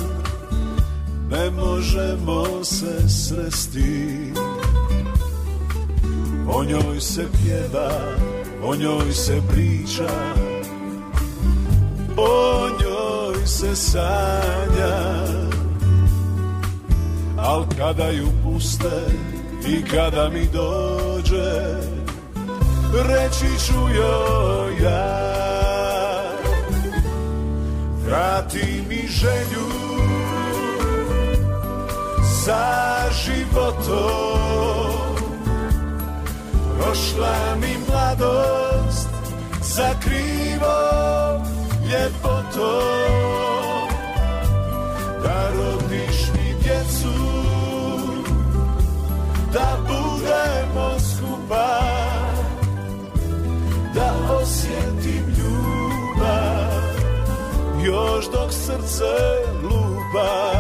[1.30, 4.32] Ne možemo se sresti.
[6.50, 7.90] O njoj se pjeva,
[8.64, 10.08] o njoj se priča
[12.16, 12.67] O
[13.48, 14.96] se sanja.
[17.38, 19.00] Al kada ju puste
[19.66, 21.88] i kada mi dođe
[22.92, 25.28] Reći ću joj ja.
[28.06, 29.68] Vrati mi želju
[32.44, 34.48] za životom.
[36.78, 39.08] Prošla mi mladost
[39.62, 41.42] za krivom
[41.90, 43.37] ljepotom
[45.22, 47.14] da rodiš mi djecu,
[49.52, 51.80] da budemo skupa,
[53.94, 56.82] da osjetim ljubav,
[57.84, 59.14] još dok srce
[59.62, 60.52] lupa.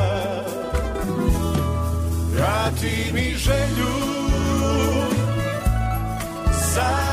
[2.34, 3.94] Vrati mi želju,
[6.74, 7.07] sad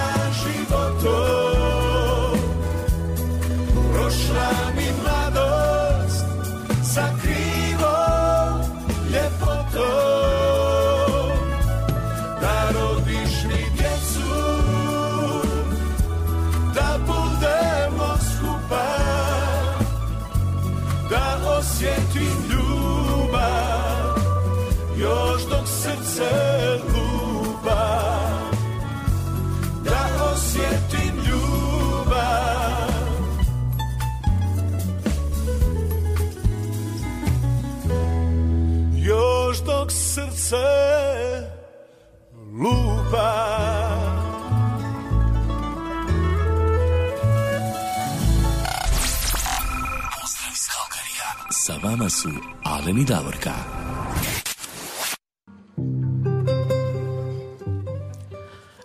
[51.96, 52.30] vama su
[52.64, 53.52] Alen i Davorka.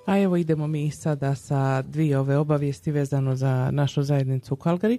[0.06, 4.98] A evo idemo mi sada sa dvije ove obavijesti vezano za našu zajednicu u Kalgari.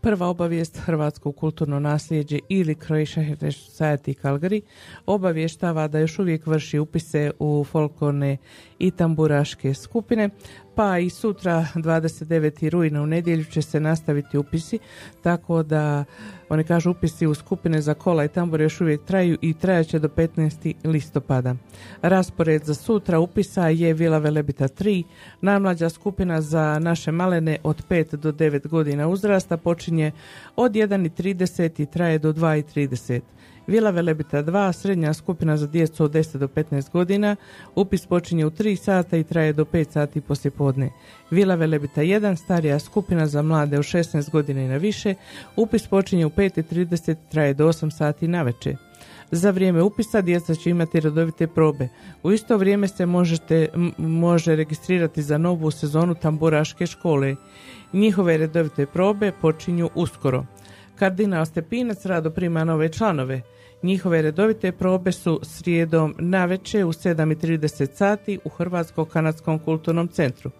[0.00, 4.60] Prva obavijest Hrvatsko kulturno nasljeđe ili Croatia Heritage Society Calgary
[5.06, 8.36] obavještava da još uvijek vrši upise u folklorne
[8.78, 10.30] i tamburaške skupine,
[10.76, 12.70] pa i sutra 29.
[12.70, 14.78] rujna u nedjelju će se nastaviti upisi,
[15.22, 16.04] tako da
[16.48, 19.98] oni kažu upisi u skupine za kola i tambure još uvijek traju i trajat će
[19.98, 20.74] do 15.
[20.84, 21.54] listopada.
[22.02, 25.04] Raspored za sutra upisa je Vila Velebita 3,
[25.40, 30.12] najmlađa skupina za naše malene od 5 do 9 godina uzrasta počinje
[30.56, 33.20] od 1.30 i traje do 2.30.
[33.66, 37.36] Vila Velebita 2, srednja skupina za djecu od 10 do 15 godina,
[37.74, 40.90] upis počinje u 3 sata i traje do 5 sati poslijepodne.
[41.30, 45.14] Vila Velebita 1, starija skupina za mlade od 16 godina i na više,
[45.56, 48.52] upis počinje u 5.30 i traje do 8 sati na
[49.30, 51.88] Za vrijeme upisa djeca će imati redovite probe.
[52.22, 53.68] U isto vrijeme se možete,
[53.98, 57.36] može registrirati za novu sezonu tamburaške škole.
[57.92, 60.44] Njihove redovite probe počinju uskoro.
[60.96, 63.42] Kardinal Stepinac rado prima nove članove.
[63.86, 70.50] Njihove redovite probe su srijedom naveče u 7.30 sati u Hrvatsko-Kanadskom kulturnom centru.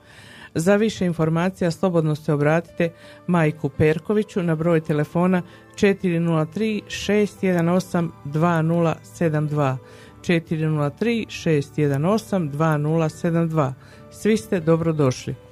[0.55, 2.91] Za više informacija slobodno se obratite
[3.27, 5.43] Majku Perkoviću na broj telefona
[5.75, 9.77] 403 618 2072
[10.21, 13.73] 403 618 2072
[14.11, 15.46] Svi ste dobrodošli.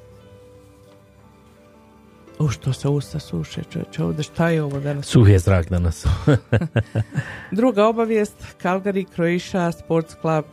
[2.39, 5.07] U što se usta suše, čovječe, ovdje šta je ovo danas?
[5.07, 6.07] Suh je zrak danas.
[7.51, 10.45] Druga obavijest, Calgary Croatia Sports Club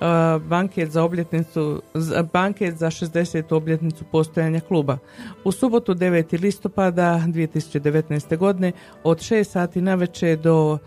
[0.00, 1.82] uh, banket za obljetnicu
[2.32, 3.54] banket za 60.
[3.54, 4.98] obljetnicu postojanja kluba.
[5.44, 6.42] U subotu 9.
[6.42, 8.36] listopada 2019.
[8.36, 8.72] godine
[9.04, 10.78] od 6 sati navečer do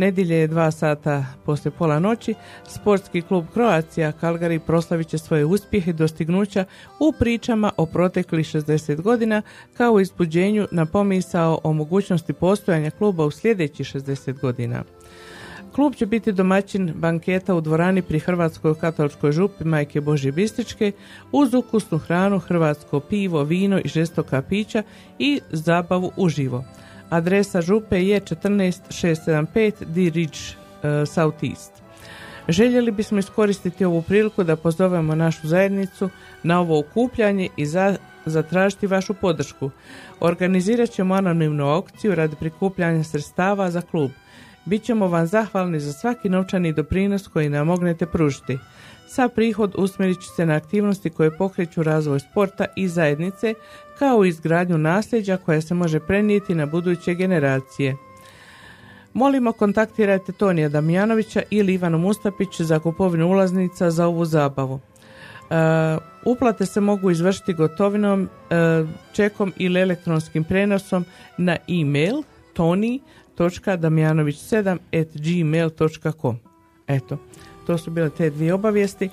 [0.00, 2.34] nedjelje 2 sata poslije pola noći
[2.68, 6.64] sportski klub Croatia Calgary proslavit će svoje uspjehe i dostignuća
[7.00, 9.42] u pričama o proteklih 60 godina
[9.76, 14.84] kao izbuđenju na pomisao o mogućnosti postojanja kluba u sljedećih 60 godina.
[15.74, 20.92] Klub će biti domaćin banketa u dvorani pri Hrvatskoj katoličkoj župi Majke Božje Bistričke
[21.32, 24.82] uz ukusnu hranu, hrvatsko pivo, vino i žestoka pića
[25.18, 26.64] i zabavu uživo.
[27.10, 31.72] Adresa župe je 14675 D Ridge uh, South East.
[32.48, 36.10] Željeli bismo iskoristiti ovu priliku da pozovemo našu zajednicu
[36.42, 37.96] na ovo okupljanje i za,
[38.26, 39.70] zatražiti vašu podršku.
[40.20, 44.10] Organizirat ćemo anonimnu aukciju radi prikupljanja sredstava za klub.
[44.64, 48.58] Bićemo vam zahvalni za svaki novčani doprinos koji nam mognete pružiti.
[49.08, 53.54] Sa prihod usmjerit će se na aktivnosti koje pokreću razvoj sporta i zajednice,
[54.00, 57.96] kao i izgradnju nasljeđa koja se može prenijeti na buduće generacije.
[59.12, 64.80] Molimo kontaktirajte Tonija Damjanovića ili Ivanu Mustapić za kupovinu ulaznica za ovu zabavu.
[64.80, 64.82] E,
[66.24, 71.04] uplate se mogu izvršiti gotovinom, e, čekom ili elektronskim prenosom
[71.38, 72.22] na e-mail
[72.54, 76.38] toni.damjanović7 at gmail.com
[76.86, 77.18] Eto,
[77.66, 79.10] to su bile te dvije obavijesti.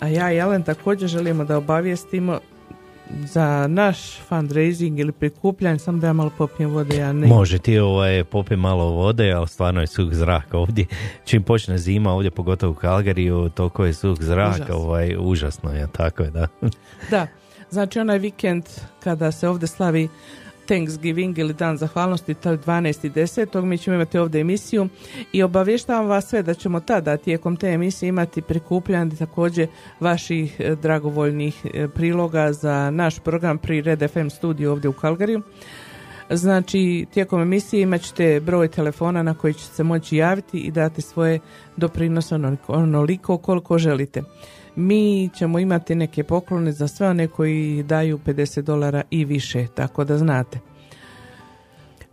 [0.00, 2.40] A ja i Alen također želimo da obavijestimo
[3.24, 7.26] za naš fundraising ili prikupljanje, samo da ja malo popijem vode, ja ne.
[7.26, 10.86] Može ti ovaj, popi malo vode, ali stvarno je suh zrak ovdje.
[11.24, 14.70] Čim počne zima ovdje, pogotovo u Kalgariju, toliko je suh zrak, Užas.
[14.70, 16.46] ovaj, užasno je, tako je, da.
[17.10, 17.26] Da,
[17.70, 18.64] znači onaj vikend
[19.04, 20.08] kada se ovdje slavi
[20.70, 23.64] Thanksgiving ili Dan zahvalnosti, to je 12.10.
[23.64, 24.88] Mi ćemo imati ovdje emisiju
[25.32, 29.68] i obavještavam vas sve da ćemo tada tijekom te emisije imati prikupljanje također
[30.00, 35.42] vaših e, dragovoljnih e, priloga za naš program pri Red FM studiju ovdje u Kalgariju.
[36.30, 41.02] Znači, tijekom emisije imat ćete broj telefona na koji ćete se moći javiti i dati
[41.02, 41.38] svoje
[41.76, 44.22] doprinose onoliko, onoliko koliko želite.
[44.80, 50.04] Mi ćemo imati neke poklone za sve one koji daju 50 dolara i više, tako
[50.04, 50.58] da znate.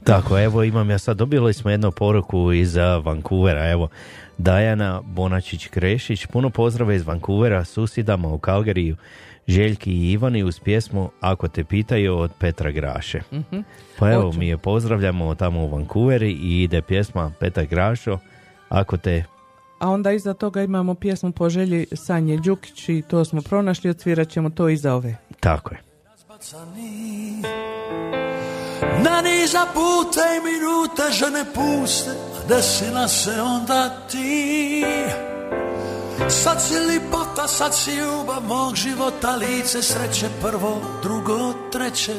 [0.03, 3.87] Tako, evo imam ja sad, dobili smo jednu poruku iz Vancouvera, evo,
[4.37, 8.95] Dajana Bonačić-Krešić, puno pozdrava iz Vancouvera, susjedama u Kalgariju,
[9.47, 13.21] Željki i Ivani uz pjesmu Ako te pitaju od Petra Graše.
[13.33, 13.59] Mhm.
[13.99, 14.39] Pa evo, Hoću.
[14.39, 18.19] mi je pozdravljamo tamo u Vancouveri i ide pjesma Petar Grašo,
[18.69, 19.23] Ako te
[19.79, 24.29] A onda iza toga imamo pjesmu po želji Sanje Đukić i to smo pronašli, odsvirat
[24.29, 25.15] ćemo to iza ove.
[25.39, 25.81] Tako je.
[29.03, 34.83] Na niza puta i minuta žene puste, a desila se onda ti.
[36.29, 42.15] Sad si lipota, sad si ljubav mog života, lice sreće prvo, drugo, treće.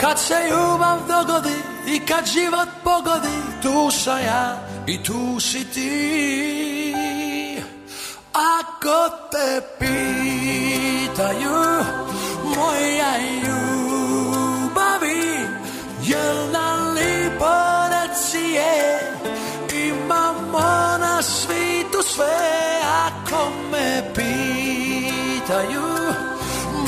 [0.00, 6.94] Kad se ljubav dogodi i kad život pogodi, tu sam ja i tu si ti.
[8.32, 8.98] Ako
[9.32, 11.58] te pitaju
[12.56, 13.12] moja
[13.42, 15.24] ljubavi,
[16.10, 17.54] jel nam lipo
[17.92, 18.76] reci je,
[19.88, 20.68] imamo
[21.04, 22.38] na svitu sve,
[23.06, 25.88] ako me pitaju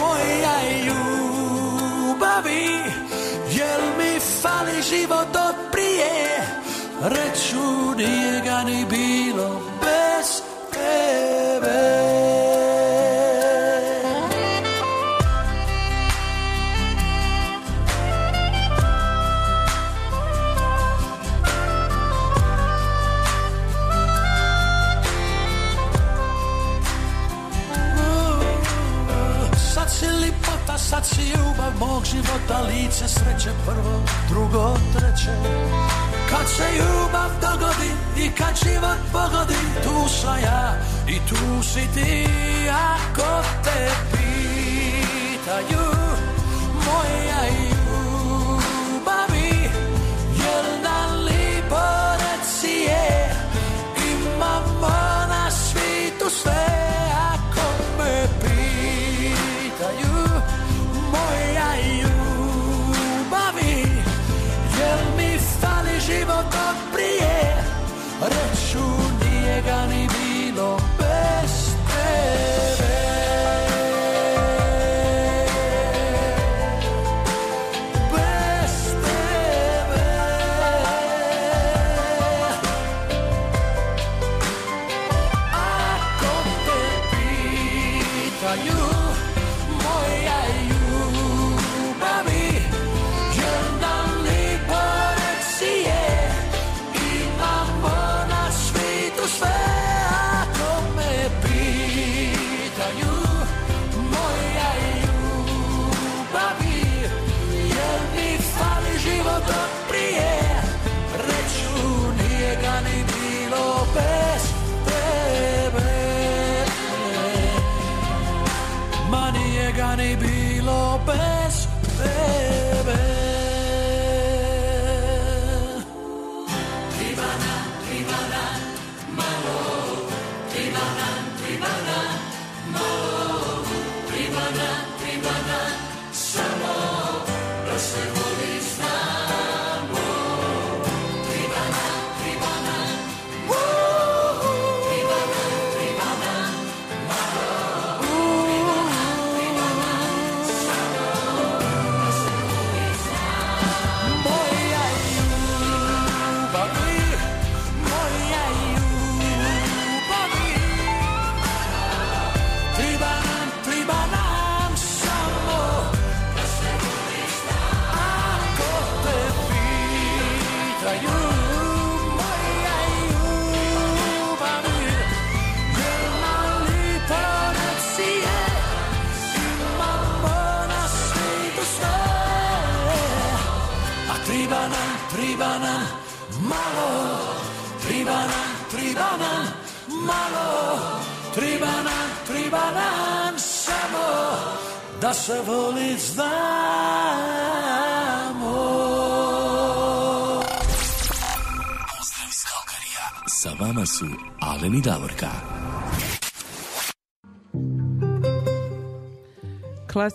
[0.00, 0.56] moja
[0.86, 2.66] ljubavi,
[3.50, 6.60] jel mi fali život od prije,
[7.02, 9.79] reću nije ga ni bilo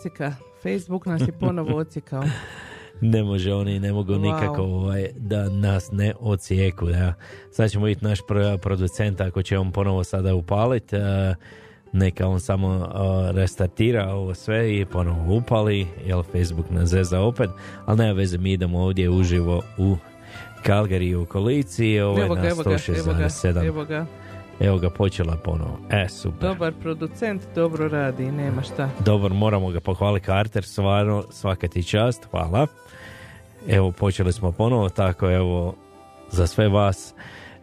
[0.06, 0.34] Klasika,
[0.64, 2.24] Facebook nas je ponovo ocikao.
[3.02, 4.22] ne može oni, ne mogu Wow.
[4.24, 6.86] nikako ovaj, da nas ne ocijeku.
[6.86, 7.14] Da.
[7.52, 10.96] Sad ćemo vidjeti naš pro- producent ako će on ponovo sada upaliti.
[11.94, 12.86] neka on samo uh,
[13.32, 17.50] restartira ovo sve i ponovo upali, jel Facebook nas zeza opet,
[17.86, 19.96] ali nema veze, mi idemo ovdje uživo u
[20.64, 24.06] Calgary u okolici, ovo je Evo na ga, evo ga, evo ga, 106,7.
[24.60, 24.90] Evo ga.
[24.90, 25.80] Počela ponovo.
[25.90, 26.50] E, super.
[26.50, 28.90] Dobar producent, dobro radi, nema šta.
[29.00, 32.68] Dobar, moramo ga pohvaliti Carter, stvarno, svaka ti čast, hvala.
[33.68, 35.76] Evo, počeli smo ponovo, tako evo,
[36.32, 37.14] za sve vas,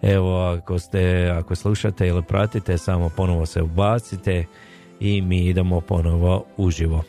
[0.03, 4.45] evo, ako ste, ako slušate ili pratite, samo ponovo se ubacite
[5.01, 7.03] i mi idemo ponovo uživo.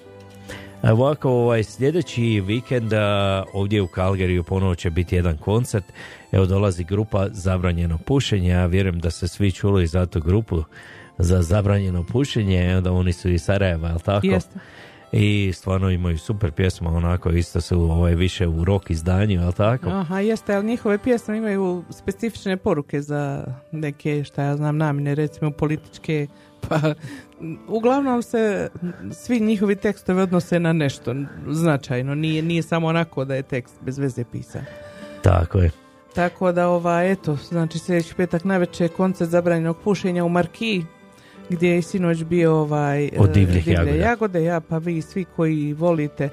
[0.83, 2.93] Evo Ovako, ovaj, sljedeći vikend
[3.53, 5.85] ovdje u Calgaryju ponovo će biti jedan koncert.
[6.33, 8.49] Evo dolazi grupa Zabranjeno pušenje.
[8.49, 10.63] Ja vjerujem da ste svi čuli za tu grupu
[11.17, 12.81] za zabranjeno pušenje.
[12.81, 14.27] Da oni su iz Sarajeva, jel tako?
[14.27, 14.59] Jeste.
[15.11, 19.89] I stvarno imaju super pjesma, onako isto su ovaj, više u rock izdanju, jel tako?
[19.89, 25.51] Aha, jeste, ali njihove pjesme imaju specifične poruke za neke, šta ja znam, namjene, recimo
[25.51, 26.27] političke,
[26.69, 26.79] pa
[27.67, 28.69] uglavnom se
[29.11, 31.15] svi njihovi tekstovi odnose na nešto
[31.49, 34.65] značajno, nije, nije samo onako da je tekst bez veze pisan.
[35.21, 35.71] Tako je.
[36.15, 40.85] Tako da, ova, eto, znači sljedeći petak navečer koncert zabranjenog pušenja u Markiji,
[41.49, 44.03] gdje je sinoć bio ovaj, Od e, divljih divlje jagoda.
[44.03, 46.29] jagode, ja pa vi svi koji volite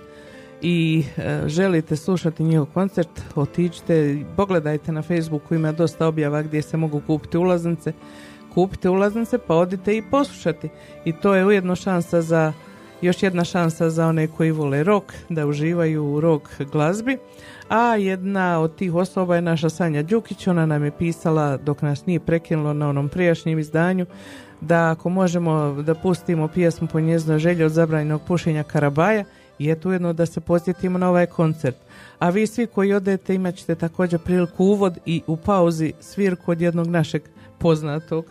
[0.62, 6.76] i e, želite slušati njihov koncert, otiđite, pogledajte na Facebooku, ima dosta objava gdje se
[6.76, 7.92] mogu kupiti ulaznice,
[8.54, 10.68] kupite ulaznice pa odite i poslušati.
[11.04, 12.52] I to je ujedno šansa za,
[13.02, 17.18] još jedna šansa za one koji vole rock, da uživaju u rock glazbi.
[17.70, 22.06] A jedna od tih osoba je naša Sanja Đukić, ona nam je pisala dok nas
[22.06, 24.06] nije prekinulo na onom prijašnjem izdanju
[24.60, 29.24] da ako možemo da pustimo pjesmu po njezinoj želji od zabranjenog pušenja Karabaja
[29.58, 31.76] i eto ujedno da se posjetimo na ovaj koncert.
[32.18, 36.60] A vi svi koji odete imat ćete također priliku uvod i u pauzi svirku od
[36.60, 37.22] jednog našeg
[37.58, 38.24] poznatog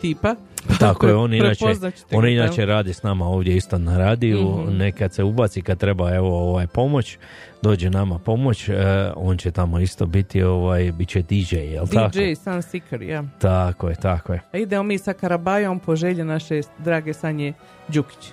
[0.00, 0.34] tipa.
[0.78, 1.64] Tako je, on inače,
[2.12, 4.76] on inače radi s nama ovdje isto na radiju, Mhm.
[4.76, 7.18] nekad se ubaci kad treba evo ovaj pomoć,
[7.62, 8.74] dođe nama pomoć, e,
[9.16, 12.18] on će tamo isto biti ovaj, bit će DJ, jel tako?
[12.18, 13.24] DJ Sunseeker, ja.
[13.38, 14.42] Tako je, tako je.
[14.52, 17.52] A idemo mi sa Karabajom po želji naše drage Sanje
[17.88, 18.32] Đukić.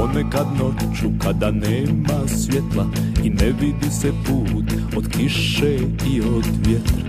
[0.00, 2.86] Ponekad noću kada nema svjetla
[3.24, 5.76] i ne vidi se put od kiše
[6.10, 7.04] i od vjetra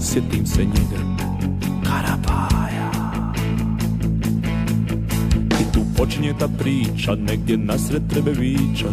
[0.00, 1.02] Sjetim se njega,
[1.84, 2.90] Karabaja.
[5.60, 8.88] I tu počinje ta priča, negdje nasred Trebevića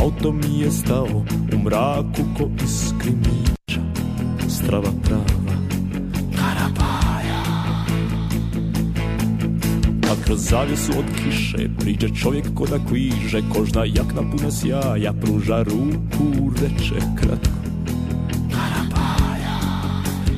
[0.00, 1.24] Auto mi je stao
[1.54, 2.50] u mraku ko
[2.98, 3.80] krimića
[4.48, 5.24] Strava prava,
[6.36, 6.97] Karabaja
[10.28, 11.68] kroz zavjesu od kiše.
[11.78, 15.12] Priđe čovjek ko da kviže Kožna jakna puna sjaja.
[15.12, 17.58] Pruža ruku reče kratko.
[18.52, 19.58] Karabaja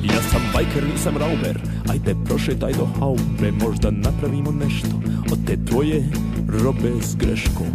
[0.03, 1.59] Ja sam bajker, nisam rauber.
[1.89, 5.01] Ajde prošetaj do haube Možda napravimo nešto
[5.31, 6.03] Od te tvoje
[6.63, 7.67] robe s greškom.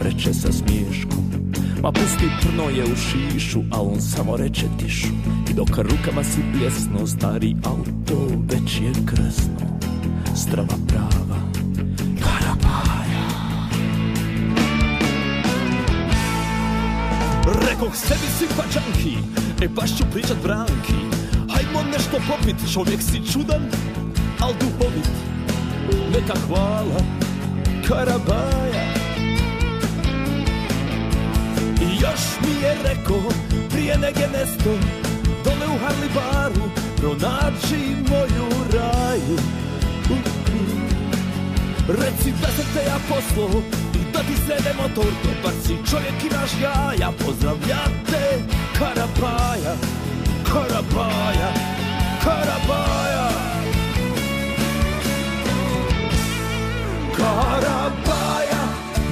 [0.00, 1.30] Reče sa smiješkom.
[1.82, 5.08] Ma pusti trno je u šišu A on samo reče tišu.
[5.50, 9.80] I dok rukama si pljesno Stari auto već je kresno
[10.34, 11.38] Strava prava.
[12.20, 13.24] Karabaja
[17.66, 19.16] Rekoh sebi simpačanki
[19.62, 21.00] E baš ću pričat branki
[21.50, 23.62] Hajmo nešto popit Čovjek si čudan
[24.40, 25.08] Al duhovit.
[26.12, 27.00] Neka hvala
[27.88, 28.84] Karabaja.
[31.80, 33.30] I još mi je rekao
[33.70, 34.70] Prije nege nesto
[35.44, 39.38] Dole u Harli baru Pronađi moju raju
[42.20, 43.62] Reci da sam te ja poslao
[43.94, 48.42] I da ti srede motor Dobar si čovjek imaš jaja Pozdravljate
[48.78, 49.74] Karabaja
[50.52, 51.52] Karabaja
[52.24, 53.30] Karabaja.
[57.16, 58.62] Karabaja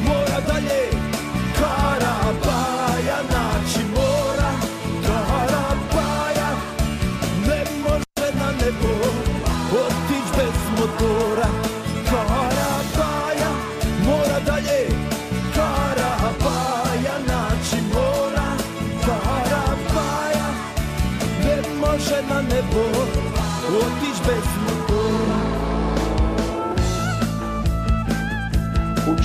[0.05, 0.98] Mora dalje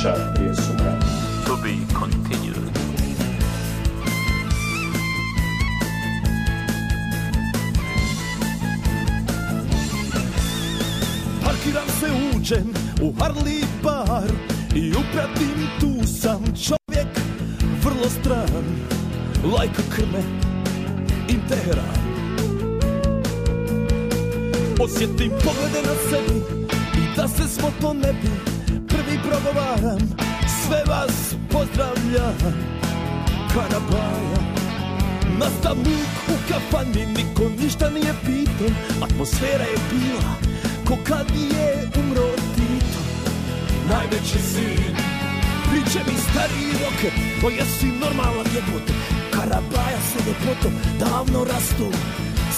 [0.03, 1.07] čak prije sumrata.
[1.45, 2.73] To be continued.
[11.45, 14.31] Parkiram se, uđem u Harley bar
[14.75, 17.07] i upratim tu sam čovjek
[17.83, 18.63] vrlo stran,
[19.57, 20.23] lajka krme
[21.29, 22.03] i Teheran.
[24.79, 26.39] Osjetim poglede na sebi
[26.97, 28.52] i da se smo to ne bi
[29.33, 29.99] progovaram
[30.61, 32.37] Sve vas pozdravljam.
[33.53, 34.39] Karabaja
[35.39, 38.67] Nastavnik u kafani Niko ništa nije pitao.
[39.01, 40.33] Atmosfera je bila
[40.87, 43.01] Ko kad je umro Tito.
[43.89, 44.95] Najveći sin
[45.69, 48.93] Priče mi stariji roker To jesi normalan jebote
[49.31, 51.87] Karabaja sa ljepotom Davno rastu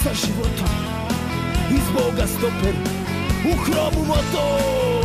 [0.04, 0.72] sa životom.
[1.72, 2.76] Iz Boga stoper
[3.46, 5.05] U hromu motor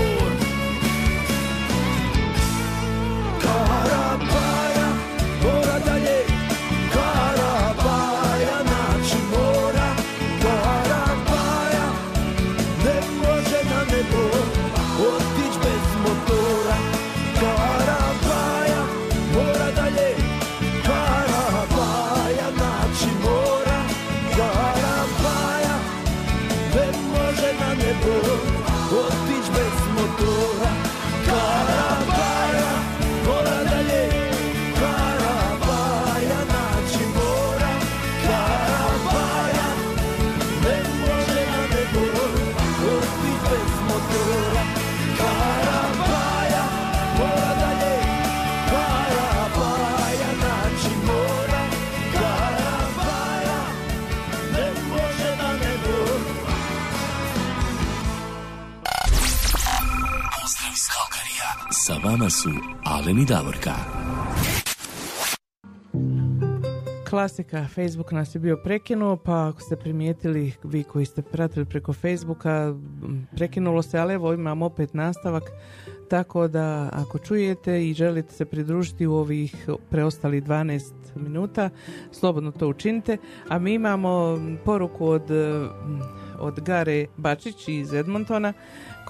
[62.10, 62.50] vama su
[62.84, 63.74] Alen i Davorka.
[67.10, 71.92] Klasika, Facebook nas je bio prekinuo, pa ako ste primijetili, vi koji ste pratili preko
[71.92, 72.74] Facebooka,
[73.36, 75.42] prekinulo se, ali evo imam opet nastavak,
[76.08, 81.70] tako da ako čujete i želite se pridružiti u ovih preostali 12 minuta,
[82.12, 83.16] slobodno to učinite,
[83.48, 85.30] a mi imamo poruku od,
[86.38, 88.52] od Gare Bačić iz Edmontona,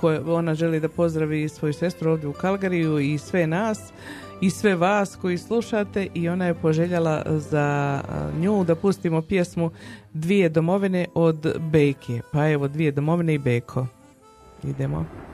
[0.00, 3.92] koje ona želi da pozdravi svoju sestru ovdje u Kalgariju i sve nas
[4.40, 8.00] i sve vas koji slušate i ona je poželjala za
[8.40, 9.70] nju da pustimo pjesmu
[10.12, 12.20] Dvije domovine od Bejke.
[12.32, 13.86] Pa evo, Dvije domovine i Beko.
[14.64, 15.29] Idemo.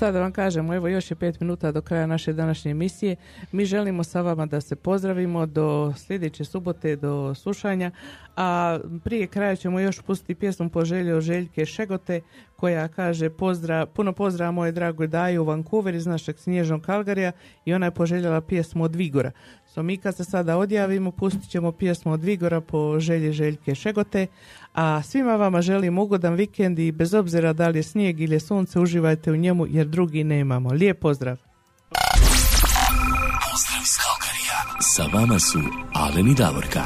[0.00, 3.16] Šta da vam kažemo, evo još je pet minuta do kraja naše današnje emisije.
[3.52, 7.90] Mi želimo sa vama da se pozdravimo do sljedeće subote, do slušanja,
[8.36, 12.20] a prije kraja ćemo još pustiti pjesmu po želji od Željke Šegote,
[12.56, 17.32] koja kaže pozdrav, puno pozdrava moje dragoj Daju u Vancouver iz našeg snježnog Kalgarija
[17.64, 19.30] i ona je poželjela pjesmu od Vigora.
[19.74, 24.26] So mi kad se sada odjavimo, pustit ćemo pjesmu od Vigora po želji Željke Šegote,
[24.74, 28.40] a svima vama želim ugodan vikend i bez obzira da li je snijeg ili je
[28.40, 30.72] sunce, uživajte u njemu jer drugi nemamo.
[30.72, 31.36] Lijep pozdrav!
[33.50, 34.80] Pozdrav iz Kalkarija.
[34.80, 35.58] Sa vama su
[35.94, 36.84] Alen i Davorka.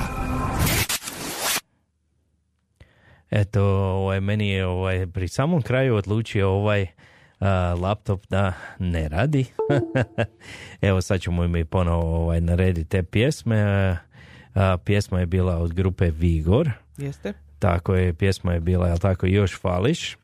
[3.31, 6.86] Eto, ovaj, meni je ovaj, pri samom kraju odlučio ovaj
[7.44, 9.46] a, laptop da ne radi.
[10.80, 13.62] Evo sad ćemo mi ponovo ovaj, narediti te pjesme.
[14.54, 16.70] A, pjesma je bila od grupe Vigor.
[16.96, 17.32] Jeste?
[17.58, 20.16] Tako je, pjesma je bila, jel tako, Još fališ.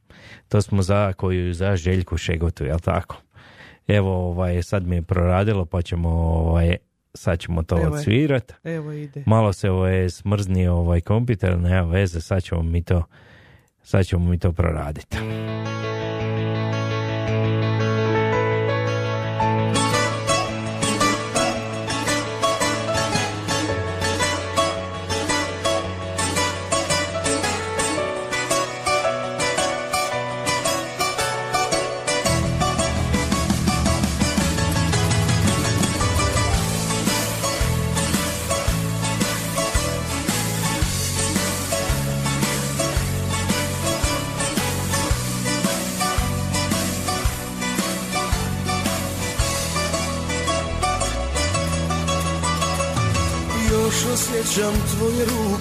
[0.49, 3.17] To smo za koju za Željku Šegotu, jel tako?
[3.89, 6.77] Evo, ovaj, sad mi je proradilo, pa ćemo, ovaj,
[7.15, 8.53] sad ćemo to Evo odsvirat.
[8.65, 9.23] Evo ide.
[9.27, 13.05] Malo se ovaj, smrznio ovaj kompjuter, nema veze, sad ćemo mi to,
[13.83, 15.17] sad ćemo mi to proraditi.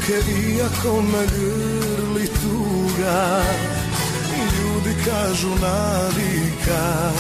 [0.10, 3.42] Ruke iako me grli tuga
[4.38, 7.12] Ljudi kažu navika.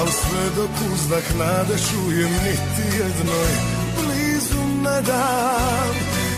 [0.00, 3.52] Al sve dok uzdah nade čujem niti jednoj
[3.96, 5.94] blizu ne dam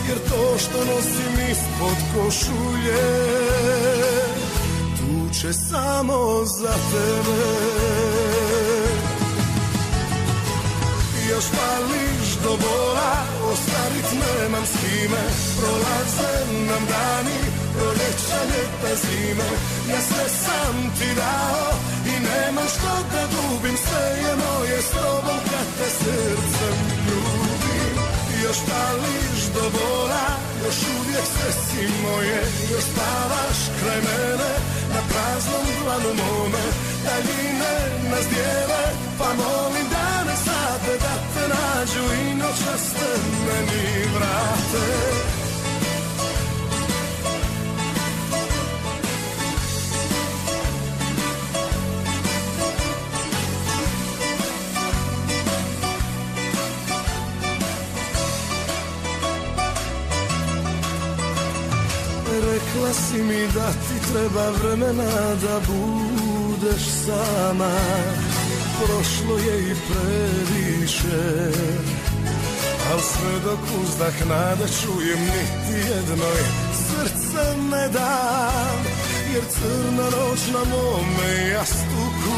[0.09, 3.07] Jer to što nosim ispod košulje
[4.97, 7.43] Tuče samo za tebe.
[11.31, 13.13] Još pališ do bola
[13.51, 15.23] Ostavit nemam s kime.
[15.59, 16.33] Prolaze
[16.69, 17.41] nam dani
[17.75, 19.51] Proljeća, ljeta, zime.
[19.91, 21.69] Ja sve sam ti dao
[22.13, 26.77] I nemam što da gubim Sve je moje s tobom Kad te srcem.
[27.07, 27.95] Ljubim
[28.45, 30.27] Još pališ do bola
[30.65, 32.41] Još uvijek sve si moje.
[32.73, 34.53] Još spavaš kraj mene
[34.95, 36.65] Na praznom dlanu mome.
[37.05, 37.75] Daljine
[38.11, 38.85] nas dijele
[39.19, 45.27] Pa molim dane sate Da te nađu i noćas te meni vrate.
[62.53, 67.71] Rekla si mi da ti treba vremena da budeš sama
[68.85, 71.51] Prošlo je i previše
[72.93, 76.43] Al sve dok uzdah nada čujem niti jednoj
[76.73, 78.85] srce ne dam
[79.35, 82.37] Jer crna noć na mome jastuku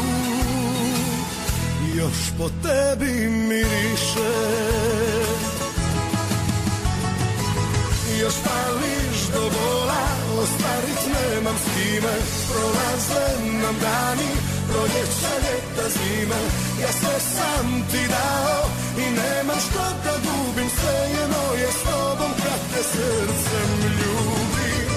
[1.95, 4.31] Još po tebi miriše.
[8.21, 10.07] Još pališ do bola
[10.43, 12.15] Ostarit nemam s kime
[12.49, 16.41] Prolaze nam dani Proljeća, ljeta, zime
[16.81, 18.61] Ja sve sam ti dao
[19.03, 20.69] I nemam što da gubim.
[20.77, 24.89] Sve je moje s tobom Kad te srcem ljubim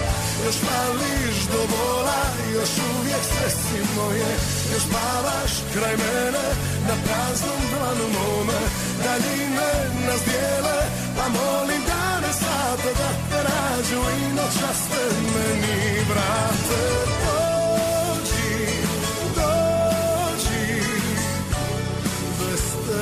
[0.45, 2.23] Još pališ do bola
[2.55, 4.31] Još uvijek sve si moje.
[4.73, 6.47] Još spavaš kraj mene
[6.89, 8.61] Na praznom dlanu mome.
[9.05, 9.73] Daljine
[10.07, 10.79] nas dijele
[11.17, 15.05] Pa molim dane sate Da te nađu i noćas te
[15.35, 17.42] meni vrate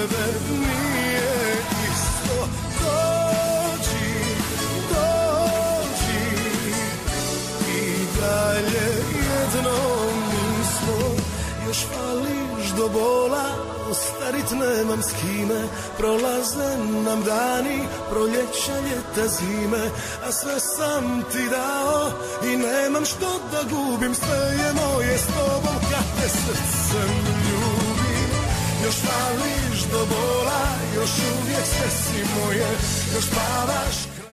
[0.01, 1.63] tebe nije
[1.93, 2.49] isto.
[2.81, 4.13] Dođi,
[4.91, 6.25] dođi.
[7.69, 8.89] I dalje
[9.31, 9.79] jedno
[10.31, 10.97] nismo.
[11.67, 11.79] Još
[12.77, 13.45] do bola
[13.91, 15.63] Ostarit nemam s kime.
[15.99, 17.79] Prolaze nam dani
[18.11, 19.91] Proljeća, ljeta, zime.
[20.27, 22.11] A sve sam ti dao
[22.45, 24.15] I nemam što da gubim.
[24.15, 27.40] Sve je moje s tobom Kad te ljubim
[28.85, 30.63] Još fališ do bola
[30.95, 31.11] Još
[31.43, 32.69] uvijek sve si moje
[33.15, 34.20] Još spavaš